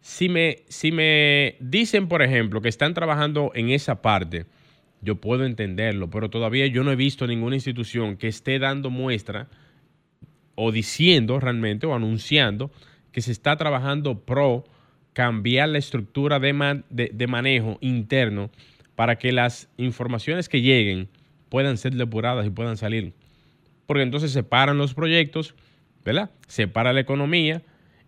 [0.00, 4.46] Si me, si me dicen, por ejemplo, que están trabajando en esa parte,
[5.00, 9.48] yo puedo entenderlo, pero todavía yo no he visto ninguna institución que esté dando muestra
[10.56, 12.72] o diciendo realmente o anunciando
[13.12, 14.64] que se está trabajando pro
[15.12, 18.50] cambiar la estructura de, man, de, de manejo interno
[18.96, 21.08] para que las informaciones que lleguen
[21.48, 23.12] puedan ser depuradas y puedan salir.
[23.86, 25.54] Porque entonces se paran los proyectos,
[26.04, 26.30] ¿verdad?
[26.48, 27.62] Se para la economía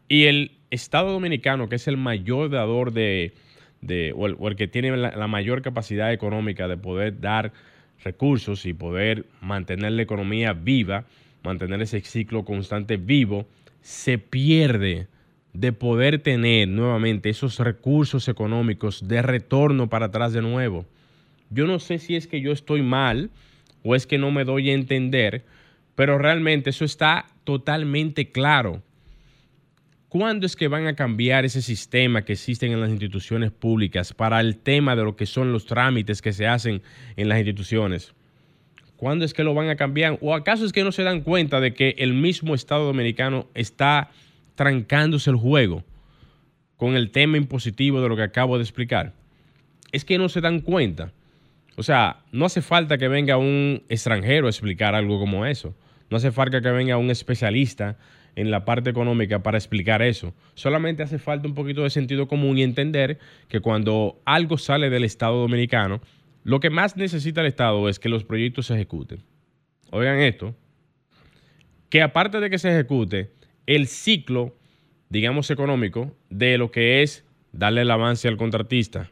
[0.09, 3.33] y el Estado Dominicano, que es el mayor dador de,
[3.81, 7.53] de o, el, que tiene la, mayor capacidad económica de poder dar
[8.03, 11.05] recursos y poder mantener la economía viva,
[11.43, 13.47] mantener ese ciclo constante vivo,
[13.81, 15.09] se pierde
[15.53, 20.87] de poder tener nuevamente esos recursos económicos de retorno para atrás de nuevo.
[21.51, 23.31] Yo no sé si es que yo estoy mal
[23.83, 25.45] o es que no me doy a entender,
[25.95, 28.83] pero realmente eso está totalmente claro.
[30.09, 34.41] ¿Cuándo es que van a cambiar ese sistema que existen en las instituciones públicas para
[34.41, 36.83] el tema de lo que son los trámites que se hacen
[37.17, 38.15] en las instituciones?
[38.99, 40.19] ¿Cuándo es que lo van a cambiar?
[40.21, 44.11] ¿O acaso es que no se dan cuenta de que el mismo Estado dominicano está
[44.57, 45.85] trancándose el juego
[46.77, 49.15] con el tema impositivo de lo que acabo de explicar?
[49.93, 51.13] Es que no se dan cuenta.
[51.77, 55.77] O sea, no hace falta que venga un extranjero a explicar algo como eso.
[56.11, 57.99] No hace falta que venga un especialista
[58.35, 60.35] en la parte económica para explicar eso.
[60.55, 65.05] Solamente hace falta un poquito de sentido común y entender que cuando algo sale del
[65.05, 66.01] Estado dominicano,
[66.49, 69.23] lo que más necesita el Estado es que los proyectos se ejecuten.
[69.91, 70.55] Oigan esto,
[71.91, 73.35] que aparte de que se ejecute,
[73.67, 74.57] el ciclo,
[75.11, 79.11] digamos, económico de lo que es darle el avance al contratista,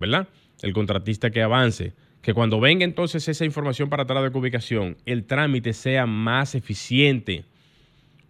[0.00, 0.28] ¿verdad?
[0.62, 5.24] El contratista que avance, que cuando venga entonces esa información para atrás de ubicación, el
[5.24, 7.44] trámite sea más eficiente.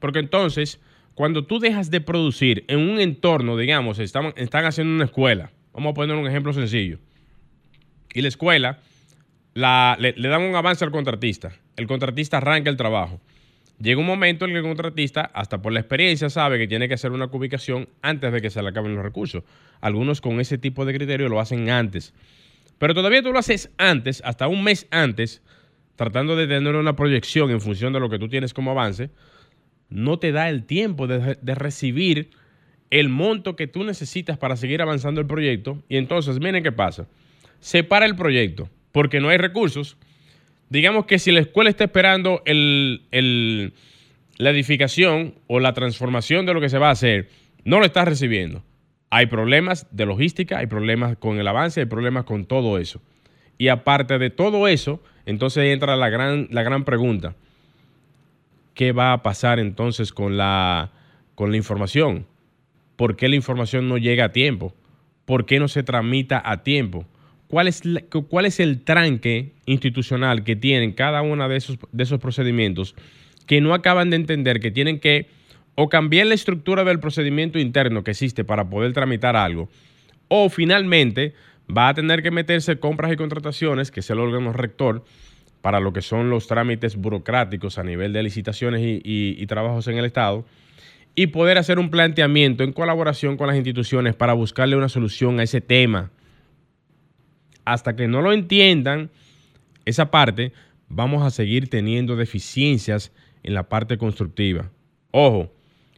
[0.00, 0.80] Porque entonces,
[1.14, 5.92] cuando tú dejas de producir en un entorno, digamos, están, están haciendo una escuela, vamos
[5.92, 6.98] a poner un ejemplo sencillo,
[8.12, 8.78] y la escuela
[9.54, 13.20] la, le, le, dan un avance al contratista, el contratista arranca el trabajo.
[13.80, 16.94] Llega un momento en que el contratista, hasta por la experiencia, sabe que tiene que
[16.94, 19.44] hacer una cubicación antes de que se le acaben los recursos.
[19.80, 22.12] Algunos con ese tipo de criterio lo hacen antes.
[22.78, 25.42] Pero todavía tú lo haces antes, hasta un mes antes,
[25.94, 29.10] tratando de tener una proyección en función de lo que tú tienes como avance,
[29.90, 32.30] no te da el tiempo de, de recibir
[32.90, 35.82] el monto que tú necesitas para seguir avanzando el proyecto.
[35.88, 37.06] Y entonces, miren qué pasa.
[37.60, 39.96] Se para el proyecto porque no hay recursos.
[40.70, 43.74] Digamos que si la escuela está esperando el, el,
[44.36, 47.28] la edificación o la transformación de lo que se va a hacer,
[47.64, 48.62] no lo está recibiendo.
[49.10, 53.00] Hay problemas de logística, hay problemas con el avance, hay problemas con todo eso.
[53.56, 57.34] Y aparte de todo eso, entonces entra la gran, la gran pregunta.
[58.74, 60.92] ¿Qué va a pasar entonces con la,
[61.34, 62.26] con la información?
[62.96, 64.74] ¿Por qué la información no llega a tiempo?
[65.24, 67.06] ¿Por qué no se tramita a tiempo?
[67.48, 71.78] ¿Cuál es, la, ¿Cuál es el tranque institucional que tienen cada uno de esos,
[72.20, 72.94] procedimientos
[73.46, 75.28] que no acaban de entender que tienen que
[75.74, 79.70] o cambiar la estructura del procedimiento interno que existe para poder tramitar algo,
[80.26, 81.34] o finalmente
[81.74, 85.05] va a tener que meterse compras y contrataciones, que es el órgano rector,
[85.62, 90.05] para lo que son los trámites burocráticos a nivel de licitaciones y trabajos en el
[90.05, 90.44] Estado,
[91.14, 95.44] y poder hacer un planteamiento en colaboración con las instituciones para buscarle una solución a
[95.44, 96.11] ese tema.
[97.72, 99.10] Hasta que no lo entiendan,
[99.84, 100.52] esa parte,
[100.88, 103.12] vamos a seguir teniendo deficiencias
[103.42, 104.70] en la parte constructiva.
[105.10, 105.52] Ojo,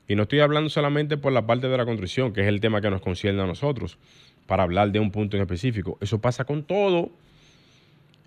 [0.09, 2.81] y no estoy hablando solamente por la parte de la construcción, que es el tema
[2.81, 3.99] que nos concierne a nosotros,
[4.47, 5.97] para hablar de un punto en específico.
[6.01, 7.11] Eso pasa con todo.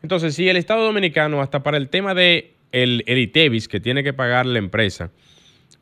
[0.02, 4.04] Entonces, si el Estado Dominicano, hasta para el tema de el, el ITEVIS que tiene
[4.04, 5.12] que pagar la empresa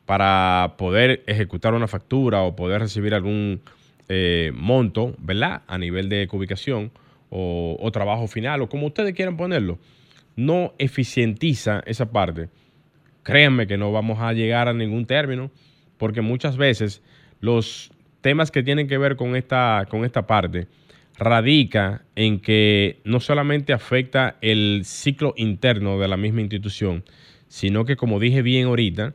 [0.05, 3.61] para poder ejecutar una factura o poder recibir algún
[4.09, 5.61] eh, monto, ¿verdad?
[5.67, 6.91] A nivel de ubicación,
[7.31, 9.79] o, trabajo final o como ustedes quieran ponerlo,
[10.35, 12.49] no eficientiza esa parte,
[13.23, 15.49] créanme que no vamos a llegar a ningún término,
[15.97, 17.01] porque muchas veces
[17.39, 20.67] los temas que tienen que ver con esta, con esta parte
[21.17, 27.03] radica en que no solamente afecta el ciclo interno de la misma institución,
[27.47, 29.13] sino que como dije bien ahorita,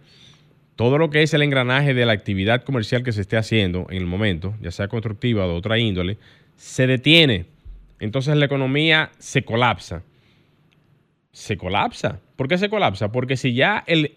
[0.77, 3.97] todo lo que es el engranaje de la actividad comercial que se esté haciendo en
[3.97, 6.19] el momento, ya sea constructiva o de otra índole,
[6.57, 7.47] se detiene.
[8.01, 10.03] Entonces la economía se colapsa.
[11.33, 12.21] Se colapsa.
[12.37, 13.13] ¿Por qué se colapsa?
[13.13, 14.15] Porque si ya el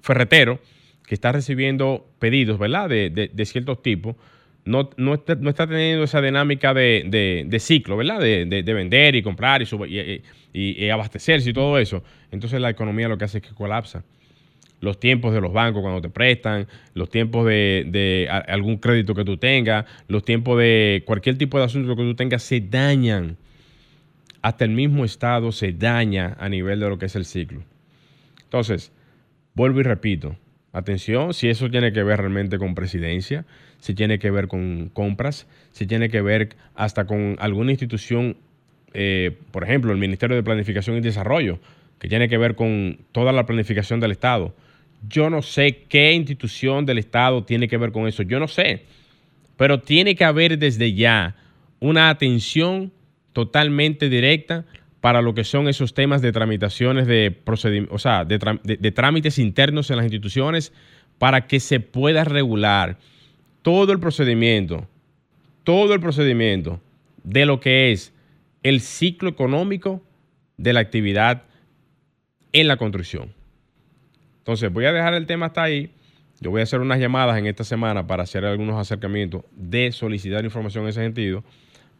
[0.00, 0.60] ferretero
[1.06, 2.88] que está recibiendo pedidos, ¿verdad?
[2.88, 4.16] De, ciertos tipos,
[4.64, 8.20] no, no, está, teniendo esa dinámica de, ciclo, ¿verdad?
[8.20, 10.22] De, vender y comprar y,
[10.52, 12.02] y, abastecerse y todo eso.
[12.30, 14.04] Entonces la economía lo que hace es que colapsa
[14.80, 19.36] los tiempos de los bancos cuando te prestan, los tiempos de, algún crédito que tú
[19.36, 23.36] tengas, los tiempos de cualquier tipo de asunto que tú tengas se dañan.
[24.42, 27.62] Hasta el mismo Estado se daña a nivel de lo que es el ciclo.
[28.42, 28.90] Entonces,
[29.54, 30.36] vuelvo y repito,
[30.72, 33.44] atención, si eso tiene que ver realmente con presidencia,
[33.80, 38.38] si tiene que ver con compras, si tiene que ver hasta con alguna institución,
[38.94, 41.58] eh, por ejemplo, el Ministerio de Planificación y Desarrollo,
[41.98, 44.54] que tiene que ver con toda la planificación del Estado
[45.08, 48.22] yo no sé qué institución del Estado tiene que ver con eso.
[48.22, 48.84] Yo no sé.
[49.56, 51.36] Pero tiene que haber desde ya
[51.80, 52.92] una atención
[53.32, 54.64] totalmente directa
[55.00, 57.40] para lo que son esos temas de tramitaciones de
[57.90, 60.72] o sea, de, de, trámites internos en las instituciones
[61.18, 62.98] para que se pueda regular
[63.62, 64.86] todo el procedimiento,
[65.64, 66.80] todo el procedimiento
[67.24, 68.12] de lo que es
[68.62, 70.02] el ciclo económico
[70.58, 71.44] de la actividad
[72.52, 73.32] en la construcción.
[74.50, 75.92] Entonces, voy a dejar el tema hasta ahí.
[76.40, 80.44] Yo voy a hacer unas llamadas en esta semana para hacer algunos acercamientos de solicitar
[80.44, 81.44] información en ese sentido,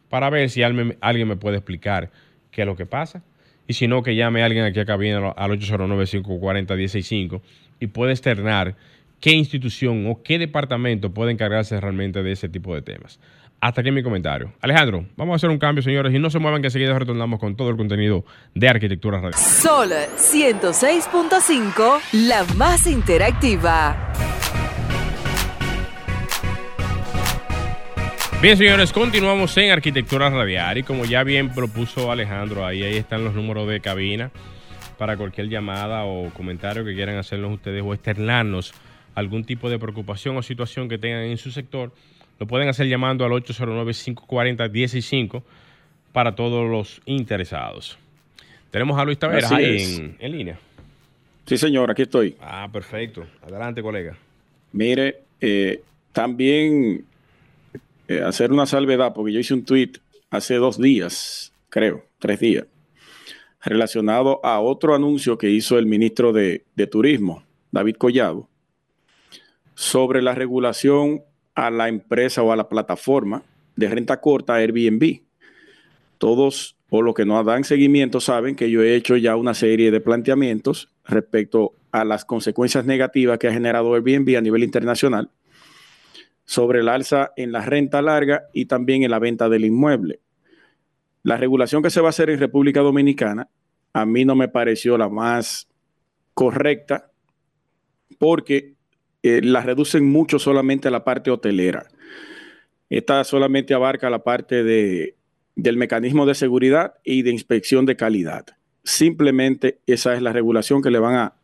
[0.09, 0.97] para ver si alguien,
[1.29, 2.11] me puede explicar
[2.51, 3.23] qué es lo que pasa.
[3.67, 7.41] Y si no, que llame a alguien aquí a cabina al 809-540-165
[7.79, 8.75] y puede externar
[9.21, 13.21] qué institución o qué departamento puede encargarse realmente de ese tipo de temas.
[13.63, 14.51] Hasta aquí mi comentario.
[14.59, 17.55] Alejandro, vamos a hacer un cambio, señores, y no se muevan que enseguida retornamos con
[17.55, 19.37] todo el contenido de Arquitectura Radio.
[19.37, 24.11] Sol 106.5, la más interactiva.
[28.41, 33.23] Bien, señores, continuamos en Arquitectura Radial y como ya bien propuso Alejandro, ahí, ahí están
[33.23, 34.31] los números de cabina
[34.97, 38.73] para cualquier llamada o comentario que quieran hacernos ustedes o externarnos
[39.13, 41.93] algún tipo de preocupación o situación que tengan en su sector
[42.41, 45.43] lo pueden hacer llamando al 809-540-165
[46.11, 47.99] para todos los interesados.
[48.71, 50.57] Tenemos a Luis Taveras ahí en, línea.
[51.45, 52.35] Sí, señor, aquí estoy.
[52.41, 53.27] Ah, perfecto.
[53.43, 54.17] Adelante, colega.
[54.71, 55.83] Mire, eh,
[56.13, 57.05] también
[58.07, 59.91] eh, hacer una salvedad, porque yo hice un tweet
[60.31, 62.65] hace dos días, creo, tres días,
[63.63, 68.49] relacionado a otro anuncio que hizo el ministro de, de Turismo, David Collado,
[69.75, 71.21] sobre la regulación
[71.55, 73.43] a la empresa o a la plataforma
[73.75, 75.21] de renta corta Airbnb.
[76.17, 79.91] Todos o los que no dan seguimiento saben que yo he hecho ya una serie
[79.91, 85.29] de planteamientos respecto a las consecuencias negativas que ha generado Airbnb a nivel internacional
[86.45, 90.19] sobre el alza en la renta larga y también en la venta del inmueble.
[91.23, 93.49] La regulación que se va a hacer en República Dominicana
[93.93, 95.67] a mí no me pareció la más
[96.33, 97.11] correcta
[98.17, 98.75] porque
[99.23, 101.87] eh, la reducen mucho solamente a la parte hotelera.
[102.89, 105.15] Esta solamente abarca la parte de,
[105.55, 108.45] del mecanismo de seguridad y de inspección de calidad.
[108.83, 111.35] Simplemente esa es la regulación que le van a,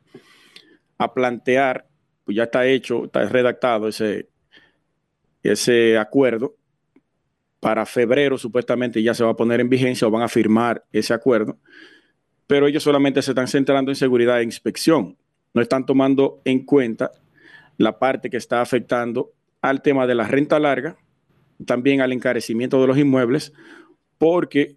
[0.97, 1.88] a plantear,
[2.25, 4.28] pues ya está hecho, está redactado ese,
[5.43, 6.55] ese acuerdo.
[7.59, 11.13] Para febrero supuestamente ya se va a poner en vigencia o van a firmar ese
[11.13, 11.57] acuerdo,
[12.45, 15.17] pero ellos solamente se están centrando en seguridad e inspección.
[15.53, 17.11] No están tomando en cuenta
[17.78, 20.97] la parte que está afectando al tema de la renta larga,
[21.65, 23.53] también al encarecimiento de los inmuebles,
[24.17, 24.75] porque,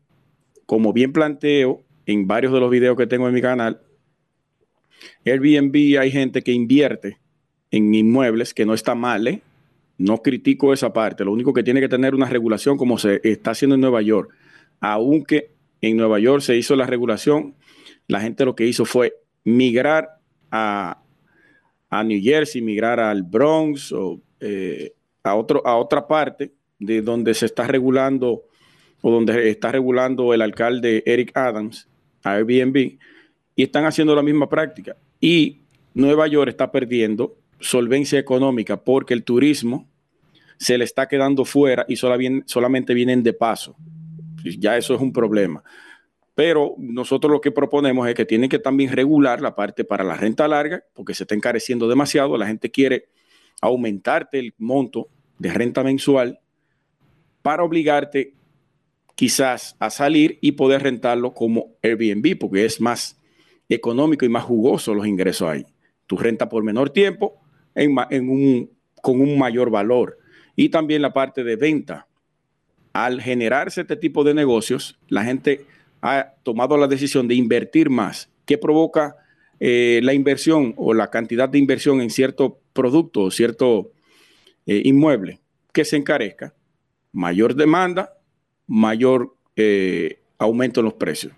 [0.66, 3.80] como bien planteo en varios de los videos que tengo en mi canal,
[5.24, 7.18] Airbnb hay gente que invierte
[7.70, 9.42] en inmuebles, que no está mal, ¿eh?
[9.98, 13.51] no critico esa parte, lo único que tiene que tener una regulación como se está
[13.51, 14.34] haciendo en Nueva York,
[14.80, 15.51] aunque
[15.82, 17.55] en Nueva York se hizo la regulación,
[18.07, 20.18] la gente lo que hizo fue migrar
[20.51, 20.99] a,
[21.91, 27.34] a New Jersey, migrar al Bronx o eh, a, otro, a otra parte de donde
[27.34, 28.45] se está regulando
[29.03, 31.88] o donde está regulando el alcalde Eric Adams
[32.22, 32.99] a Airbnb
[33.57, 34.97] y están haciendo la misma práctica.
[35.20, 35.59] Y
[35.95, 39.88] Nueva York está perdiendo solvencia económica porque el turismo
[40.59, 43.76] se le está quedando fuera y solamente vienen de paso.
[44.45, 45.62] ya eso es un problema.
[46.41, 50.16] Pero nosotros lo que proponemos es que tienen que también regular la parte para la
[50.16, 52.38] renta larga, porque se está encareciendo demasiado.
[52.38, 53.11] La gente quiere
[53.61, 56.41] aumentarte el monto de renta mensual
[57.43, 58.32] para obligarte
[59.14, 63.20] quizás a salir y poder rentarlo como Airbnb, porque es más
[63.68, 65.66] económico y más jugoso los ingresos ahí.
[66.07, 67.38] Tu renta por menor tiempo
[69.03, 70.16] con un mayor valor.
[70.57, 72.09] Y también la parte de venta.
[72.95, 75.66] Al generarse este tipo de negocios, la gente
[76.03, 78.30] ha tomado la decisión de invertir más.
[78.44, 79.16] ¿Qué provoca
[79.59, 83.92] eh, la inversión o la cantidad de inversión en cierto producto o cierto
[84.66, 85.40] eh, inmueble?
[85.72, 86.55] Que se encarezca.
[87.12, 88.14] Mayor demanda,
[88.66, 91.32] mayor eh, aumento en los precios.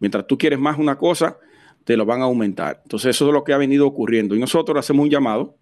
[0.00, 1.38] Mientras tú quieres más una cosa,
[1.84, 2.80] te lo van a aumentar.
[2.82, 4.34] Entonces eso es lo que ha venido ocurriendo.
[4.34, 5.56] Y nosotros hacemos un llamado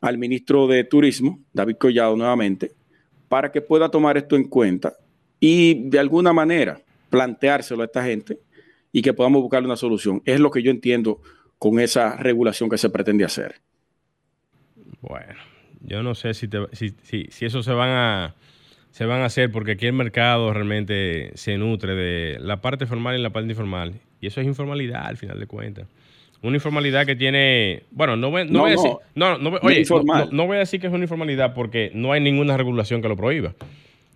[0.00, 2.72] al ministro de Turismo, David Collado, nuevamente,
[3.28, 4.94] para que pueda tomar esto en cuenta
[5.38, 6.80] y de alguna manera
[7.10, 8.38] planteárselo a esta gente
[8.92, 10.22] y que podamos buscar una solución.
[10.24, 11.20] Es lo que yo entiendo
[11.58, 13.56] con esa regulación que se pretende hacer.
[15.00, 15.34] Bueno,
[15.82, 18.34] yo no sé si, si, eso se van a
[18.90, 23.18] se van a hacer porque aquí el mercado realmente se nutre de la parte formal
[23.18, 23.94] y la parte informal.
[24.20, 25.86] Y eso es informalidad al final de cuentas.
[26.42, 29.84] Una informalidad que tiene, bueno, no voy, no, voy a decir, no, no, oye,
[30.32, 33.16] no, voy a decir que es una informalidad porque no hay ninguna regulación que lo
[33.16, 33.54] prohíba.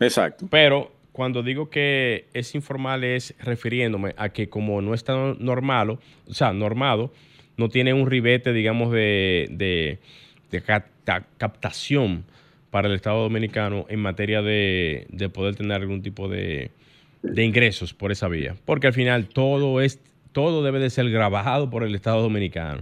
[0.00, 0.46] Exacto.
[0.50, 6.34] Pero cuando digo que es informal es refiriéndome a que como no está normal, o
[6.34, 7.12] sea, normado,
[7.56, 10.00] no tiene un ribete, digamos, de,
[11.38, 12.24] captación
[12.72, 16.72] para el Estado Dominicano en materia de, de poder tener algún tipo de,
[17.22, 18.56] de ingresos por esa vía.
[18.64, 20.00] Porque al final todo es
[20.32, 22.80] todo debe de ser grabado por el Estado Dominicano.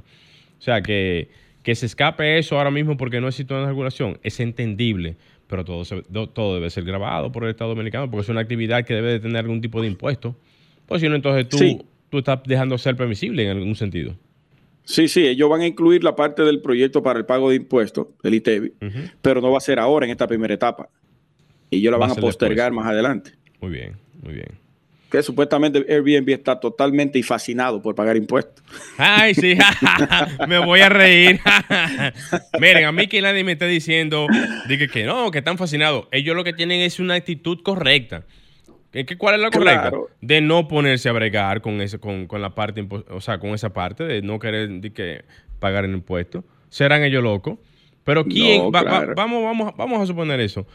[0.59, 1.29] O sea, que
[1.63, 5.17] se escape eso ahora mismo porque no existe una regulación es entendible,
[5.53, 5.85] pero todo,
[6.29, 9.21] todo debe ser grabado por el Estado Dominicano porque es una actividad que debe de
[9.21, 10.35] tener algún tipo de impuesto.
[10.87, 14.15] Pues si no, entonces tú, tú estás dejando ser permisible en algún sentido.
[14.85, 18.07] Sí, sí, ellos van a incluir la parte del proyecto para el pago de impuestos,
[18.23, 18.73] del ITEBI,
[19.21, 20.89] pero no va a ser ahora en esta primera etapa.
[21.69, 23.33] Y ellos la van a, postergar más adelante.
[23.61, 24.62] Muy bien, muy bien
[25.13, 28.65] que supuestamente Airbnb está totalmente fascinado por pagar impuestos.
[28.97, 29.59] Ay, sí,
[30.49, 31.39] me voy a reír.
[32.59, 34.27] Miren, a mí que nadie me está diciendo
[34.67, 36.09] dije que no, que están fascinados.
[36.13, 38.25] Ellos lo que tienen es una actitud correcta.
[39.19, 39.93] ¿Cuál es la correcta?
[40.23, 44.05] De no ponerse a bregar con, ese, con, la parte, o sea, con esa parte
[44.05, 45.27] de no querer que
[45.59, 46.43] pagar el impuesto.
[46.71, 47.59] Serán ellos locos.
[48.03, 48.73] Pero ¿quién?
[48.73, 50.67] vamos, vamos, vamos a suponer eso.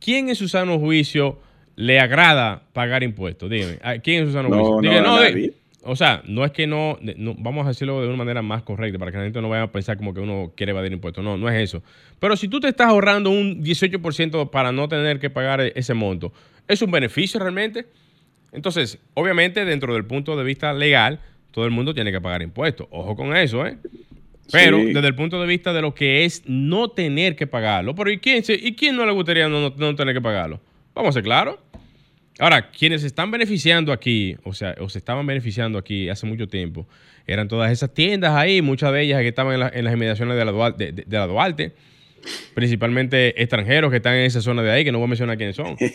[0.00, 1.38] ¿Quién en su sano juicio
[1.82, 3.50] le agrada pagar impuestos?
[3.50, 5.18] Dígame, ¿quién es Susana no, no,
[5.84, 6.96] o sea, no es que no,
[7.38, 9.72] vamos a decirlo de una manera más correcta para que la gente no vaya a
[9.72, 11.24] pensar como que uno quiere evadir impuestos.
[11.24, 11.82] No, no es eso.
[12.20, 15.92] Pero si tú te estás ahorrando un 18% para no tener que pagar e-, ese
[15.92, 16.32] monto,
[16.68, 17.86] ¿es un beneficio realmente?
[18.52, 21.18] Entonces, obviamente, dentro del punto de vista legal,
[21.50, 22.86] todo el mundo tiene que pagar impuestos.
[22.90, 23.76] Ojo con eso, ¿eh?
[24.52, 27.94] Pero desde el punto de vista de lo que es no tener que pagarlo.
[27.96, 30.60] Pero ¿y quién, ¿y quién no le gustaría no tener que pagarlo?
[30.94, 31.58] Vamos a ser claros.
[32.38, 36.48] Ahora, quienes se están beneficiando aquí, o sea, o se estaban beneficiando aquí hace mucho
[36.48, 36.88] tiempo,
[37.26, 40.50] eran todas esas tiendas ahí, muchas de ellas que estaban en, las inmediaciones de la,
[40.50, 41.72] Duarte, de, la Duarte,
[42.54, 45.56] principalmente extranjeros que están en esa zona de ahí, que no voy a mencionar quiénes
[45.56, 45.76] son,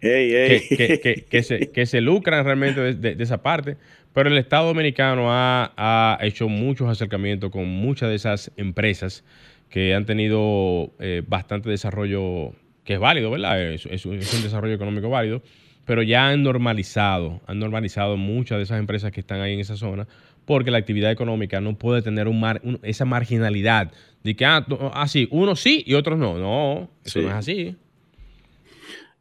[0.00, 3.76] Que, se, lucran realmente de, esa parte,
[4.12, 9.24] pero el Estado Dominicano ha, hecho muchos acercamientos con muchas de esas empresas
[9.70, 12.52] que han tenido eh, bastante desarrollo
[12.84, 13.60] que es válido, ¿verdad?
[13.60, 15.42] Es, un desarrollo económico válido,
[15.84, 19.76] pero ya han normalizado, han normalizado muchas de esas empresas que están ahí en esa
[19.76, 20.06] zona,
[20.44, 23.90] porque la actividad económica no puede tener un esa marginalidad
[24.22, 26.38] de que, ah, así, ah, unos sí y otros no.
[26.38, 27.76] No, eso no es así.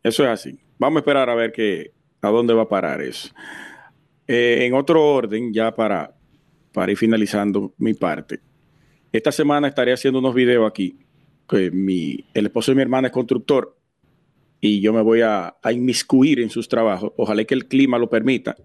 [0.03, 0.59] Eso es así.
[0.77, 1.91] Vamos a esperar a ver que,
[2.21, 3.33] a dónde va a parar eso.
[4.27, 6.13] Eh, en otro orden, ya para,
[6.73, 8.39] para ir finalizando mi parte,
[9.11, 10.97] esta semana estaré haciendo unos videos aquí
[11.71, 13.75] mi, el esposo de mi hermana es constructor
[14.59, 17.11] y yo me voy a, inmiscuir en sus trabajos.
[17.17, 18.55] Ojalá que el clima lo permita,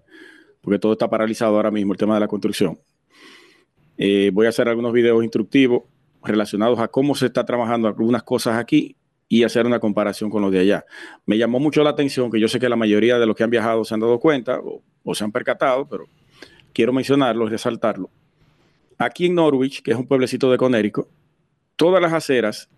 [0.61, 2.79] porque todo está paralizado ahora mismo, el tema de la construcción.
[3.97, 5.83] Eh, voy a hacer algunos videos instructivos
[6.23, 8.95] relacionados a cómo se está trabajando algunas cosas aquí
[9.27, 10.85] y hacer una comparación con los de allá.
[11.25, 13.49] Me llamó mucho la atención que yo sé que la mayoría de los que han
[13.49, 16.05] viajado se han dado cuenta o, o se han percatado, pero
[16.71, 18.09] quiero mencionarlo y resaltarlo.
[18.97, 21.09] Aquí en Norwich, que es un pueblecito de Conérico,
[21.79, 22.69] todas las aceras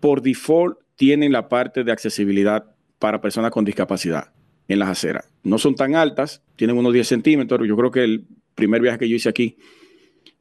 [0.00, 4.32] por default tienen la parte de accesibilidad para personas con discapacidad
[4.66, 5.32] en las aceras.
[5.44, 7.68] No son tan altas, tienen unos 10 centímetros.
[7.68, 8.26] Yo creo que el
[8.56, 9.58] primer viaje que yo hice aquí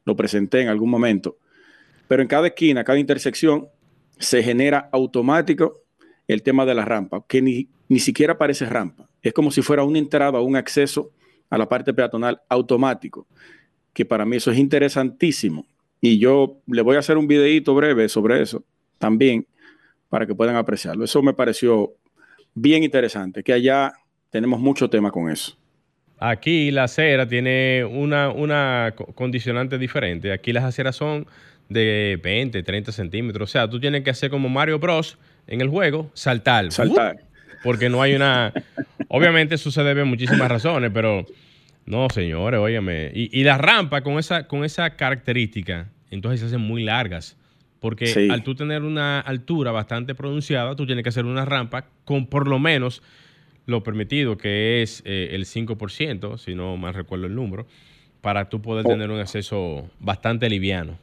[0.04, 1.38] lo presenté en algún momento.
[2.08, 3.68] Pero en cada esquina, cada intersección,
[4.18, 5.84] se genera automático
[6.28, 9.12] el tema de la rampa, que ni, ni siquiera parece rampa.
[9.22, 11.12] Es como si fuera una entrada o un acceso
[11.52, 13.28] a la parte peatonal automático,
[13.94, 15.68] que para mí eso es interesantísimo.
[16.02, 18.64] Y yo le voy a hacer un videito breve sobre eso
[18.98, 19.46] también,
[20.10, 21.06] para que puedan apreciarlo.
[21.06, 21.94] Eso me pareció
[22.54, 23.94] bien interesante, que allá
[24.30, 25.56] tenemos mucho tema con eso.
[26.20, 30.32] Aquí la acera tiene una, una condicionante diferente.
[30.32, 31.26] Aquí las aceras son
[31.70, 33.50] de 20, 30 centímetros.
[33.50, 35.18] O sea, tú tienes que hacer como Mario Bros.
[35.48, 36.72] en el juego, saltar.
[36.72, 37.24] Saltar.
[37.64, 38.54] porque no hay una...
[39.08, 41.26] Obviamente eso se debe a muchísimas razones, pero
[41.86, 43.12] no, señores, óyeme.
[43.14, 47.38] Y, y las rampas con esa, con esa característica, entonces se hacen muy largas.
[47.80, 52.28] Porque al tú tener una altura bastante pronunciada, tú tienes que hacer una rampa con
[52.28, 53.02] por lo menos
[53.66, 57.66] lo permitido, que es eh, el 5%, si no mal recuerdo el número,
[58.22, 61.00] para tú poder tener un acceso bastante liviano.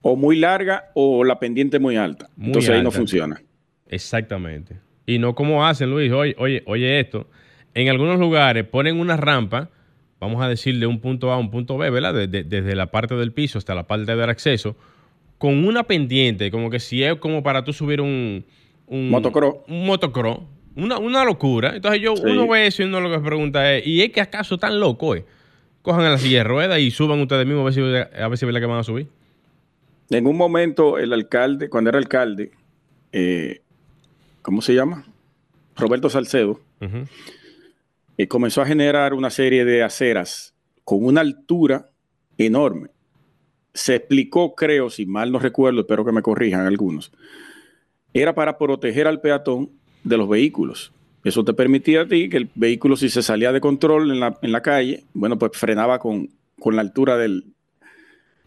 [0.00, 2.30] O muy larga o la pendiente muy alta.
[2.40, 3.42] Entonces ahí no funciona.
[3.88, 4.76] Exactamente.
[5.06, 7.28] Y no como hacen, Luis, oye, oye, oye esto.
[7.74, 9.70] En algunos lugares ponen una rampa,
[10.20, 12.28] vamos a decir de un punto A a un punto B, ¿verdad?
[12.28, 14.76] desde la parte del piso hasta la parte del acceso
[15.38, 18.44] con una pendiente, como que si es como para tú subir un...
[18.86, 19.56] Un motocross.
[19.68, 20.40] Un motocross.
[20.76, 21.74] Una, una locura.
[21.74, 24.58] Entonces yo, uno ve eso y uno lo que pregunta es, ¿y es que acaso
[24.58, 25.24] tan loco es?
[25.82, 27.80] Cojan a la silla de ruedas y suban ustedes mismos a ver si,
[28.20, 29.08] a ver si que van a subir.
[30.10, 32.52] En un momento el alcalde, cuando era alcalde,
[33.12, 33.60] eh,
[34.42, 35.04] ¿cómo se llama?
[35.76, 36.60] Roberto Salcedo,
[38.16, 40.54] eh, comenzó a generar una serie de aceras
[40.84, 41.90] con una altura
[42.38, 42.90] enorme
[43.76, 47.12] se explicó, creo, si mal no recuerdo, espero que me corrijan algunos,
[48.14, 49.70] era para proteger al peatón
[50.02, 50.92] de los vehículos.
[51.22, 54.38] Eso te permitía a ti que el vehículo, si se salía de control en la,
[54.40, 56.30] en la calle, bueno, pues frenaba con,
[56.64, 57.44] la altura del,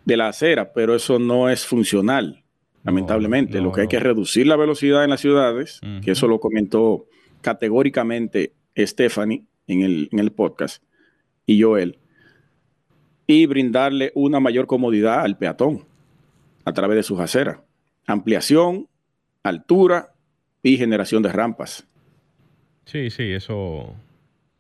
[0.06, 2.44] de la acera, pero eso no es funcional,
[2.84, 3.62] lamentablemente.
[3.62, 7.06] lo que hay que es reducir la velocidad en las ciudades, que eso lo comentó
[7.42, 10.84] categóricamente Stephanie en el, en el podcast
[11.46, 11.98] y Joel
[13.30, 15.86] y brindarle una mayor comodidad al peatón
[16.66, 17.60] a través de sus aceras.
[18.08, 18.88] Ampliación,
[19.44, 20.14] altura
[20.64, 21.88] y generación de rampas.
[22.86, 23.96] Sí, sí, eso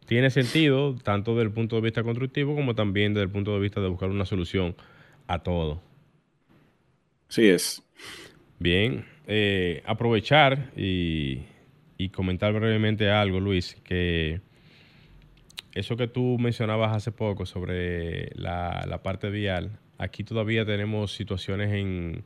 [0.05, 3.59] tiene sentido tanto desde el punto de vista constructivo como también desde el punto de
[3.59, 4.75] vista de buscar una solución
[5.25, 5.81] a todo.
[7.27, 7.81] Sí es.
[8.59, 11.39] Bien, eh, aprovechar y,
[11.97, 14.41] y comentar brevemente algo, Luis, que
[15.73, 22.23] eso que tú mencionabas hace poco sobre la, parte vial, aquí todavía tenemos situaciones en,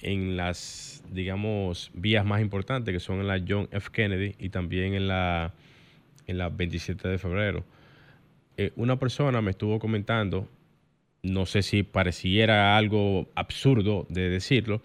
[0.00, 3.90] en las, digamos, vías más importantes, que son en la John F.
[3.92, 5.52] Kennedy y también en la,
[6.26, 7.64] en la 27 de febrero.
[8.56, 10.48] Eh, una persona me estuvo comentando,
[11.22, 14.80] no sé si pareciera algo absurdo de decirlo,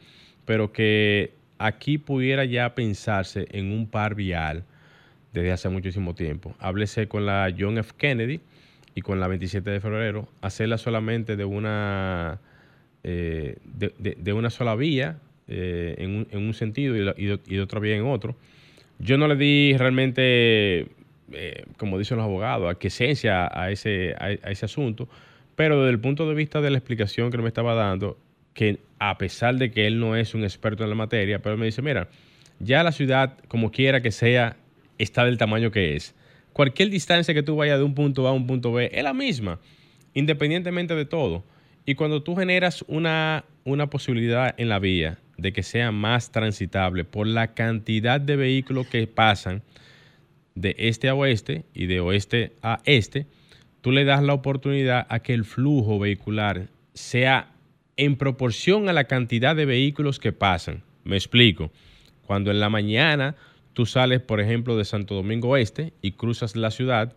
[0.45, 4.63] pero que aquí pudiera ya pensarse en un par vial
[5.33, 6.55] desde hace muchísimo tiempo.
[6.59, 7.93] Háblese con la John F.
[7.97, 8.41] Kennedy
[8.95, 12.39] y con la 27 de febrero, hacerla solamente de una,
[13.03, 18.35] eh, de, una sola vía eh, en, un, sentido y, de, otra vía en otro.
[18.99, 20.87] Yo no le di realmente,
[21.31, 25.07] eh, como dicen los abogados, a esencia a ese, a, ese asunto,
[25.55, 28.17] pero desde el punto de vista de la explicación que me estaba dando,
[28.53, 31.65] que a pesar de que él no es un experto en la materia, pero me
[31.65, 32.09] dice, mira,
[32.59, 34.57] ya la ciudad, como quiera que sea,
[34.99, 36.13] está del tamaño que es.
[36.53, 39.13] Cualquier distancia que tú vayas de un punto A a un punto B es la
[39.13, 39.59] misma,
[40.13, 41.43] independientemente de todo.
[41.85, 47.05] Y cuando tú generas una, una posibilidad en la vía de que sea más transitable
[47.05, 49.63] por la cantidad de vehículos que pasan
[50.55, 53.25] de este a oeste y de oeste a este,
[53.81, 57.51] tú le das la oportunidad a que el flujo vehicular sea
[57.95, 60.83] en proporción a la cantidad de vehículos que pasan.
[61.03, 61.71] Me explico.
[62.25, 63.35] Cuando en la mañana
[63.79, 67.15] tú sales, por ejemplo, de Santo Domingo Oeste y cruzas la ciudad,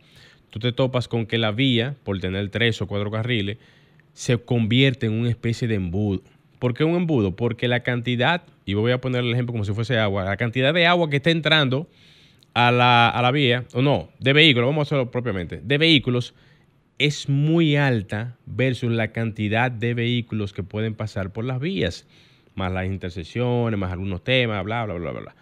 [0.51, 3.59] tú te topas con que la vía, por tener tres o cuatro carriles,
[4.13, 6.23] se convierte en una especie de embudo.
[6.61, 7.35] ¿Por qué un embudo?
[7.35, 10.73] Porque la cantidad, y voy a poner el ejemplo como si fuese agua, la cantidad
[10.73, 11.89] de agua que está entrando
[12.55, 16.33] a la, a la vía, o no, de vehículos, vamos a hacerlo propiamente, de vehículos,
[16.99, 22.07] es muy alta versus la cantidad de vehículos que pueden pasar por las vías,
[22.55, 25.21] más las intersecciones, más algunos temas, bla, bla, bla, bla.
[25.23, 25.35] bla.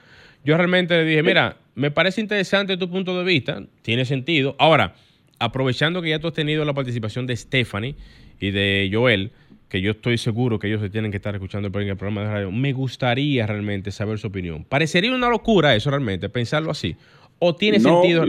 [0.45, 4.57] Yo realmente le dije, mira, me parece interesante tu punto de vista, tiene sentido.
[4.59, 4.95] Ahora,
[5.39, 7.95] aprovechando que ya tú has tenido la participación de Stephanie
[8.39, 9.33] y de Joel,
[9.69, 12.51] que yo estoy seguro que ellos se tienen que estar escuchando el programa de radio,
[12.51, 14.65] me gustaría realmente saber su opinión.
[14.65, 16.97] ¿Parecería una locura eso realmente, pensarlo así?
[17.39, 18.27] ¿O tiene sentido?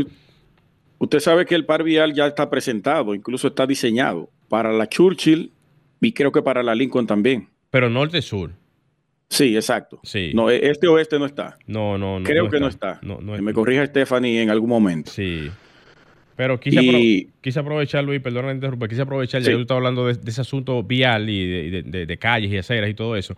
[0.99, 5.51] Usted sabe que el par vial ya está presentado, incluso está diseñado para la Churchill
[5.99, 7.49] y creo que para la Lincoln también.
[7.71, 8.51] Pero norte-sur.
[9.31, 9.99] Sí, exacto.
[10.03, 10.31] Sí.
[10.35, 11.57] No, e- este oeste no está.
[11.65, 12.25] No, no, no.
[12.25, 12.99] Creo que no está.
[13.01, 15.09] No, no que me corrija Stephanie en algún momento.
[15.09, 15.49] Sí.
[16.35, 16.87] Pero quise, Y-
[17.27, 19.51] apro- quise aprovechar, Luis, perdón la interrumpa, quise aprovechar, ya Sí.
[19.51, 22.57] que tú estás hablando de, de ese asunto vial y de, de- de- calles y
[22.57, 23.35] aceras y todo eso,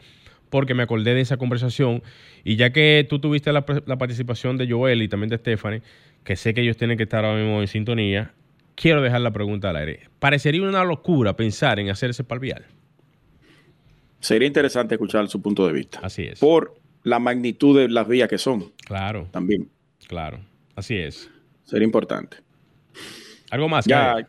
[0.50, 2.02] porque me acordé de esa conversación
[2.44, 5.82] y ya que tú tuviste la, la participación de Joel y también de Stephanie,
[6.24, 8.32] que sé que ellos tienen que estar ahora mismo en sintonía,
[8.76, 10.00] quiero dejar la pregunta al aire.
[10.20, 12.66] ¿Parecería una locura pensar en hacer ese par vial?
[14.24, 16.00] Sería interesante escuchar su punto de vista.
[16.02, 16.40] Así es.
[16.40, 19.70] Por la magnitud de las vías que son Claro, también.
[20.08, 20.40] claro.
[20.76, 21.30] Así es.
[21.66, 22.38] Sería importante.
[23.52, 23.86] ¿Algo más?
[23.86, 24.26] Ya.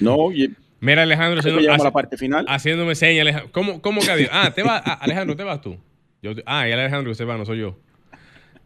[0.00, 0.16] No,
[0.80, 2.44] Mira, Alejandro, haciendo- a la hace- parte final.
[2.48, 3.22] haciéndome señas.
[3.22, 3.52] Alejandro.
[3.52, 4.28] ¿Cómo, cómo que adiós?
[4.32, 5.78] Ah, te vas, ah, Alejandro, ¿te vas tú?
[6.20, 7.78] Yo, ah, y Alejandro que se va, no soy yo.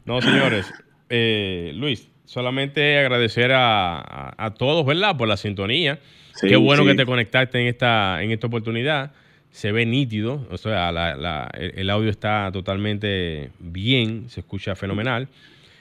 [0.05, 0.66] No, señores.
[1.11, 5.16] Eh, Luis, solamente agradecer a, a- a todos, ¿verdad?
[5.16, 6.01] Por la sintonía.
[6.34, 6.88] Sí, Qué bueno sí.
[6.90, 9.12] que te conectaste en esta, en esta oportunidad.
[9.51, 14.76] Se ve nítido, o sea, la- la- el, el audio está totalmente bien, se escucha
[14.76, 15.26] fenomenal.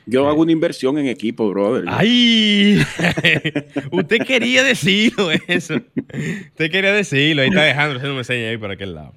[0.08, 1.84] yo hago una inversión en equipo, brother.
[1.88, 2.80] ¡Ay!
[3.92, 5.76] Usted quería decirlo eso.
[5.76, 7.42] Usted quería decirlo.
[7.44, 9.14] Ahí está Alejandro haciéndome señas ahí para aquel lado.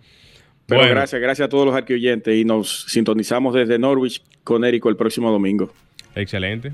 [0.67, 4.97] Pero Bueno, gracias, gracias a todos los arquioyentes y nos sintonizamos desde Norwich, Connecticut el
[4.97, 5.73] próximo domingo.
[6.15, 6.73] Excelente.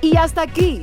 [0.00, 0.82] Y hasta aquí,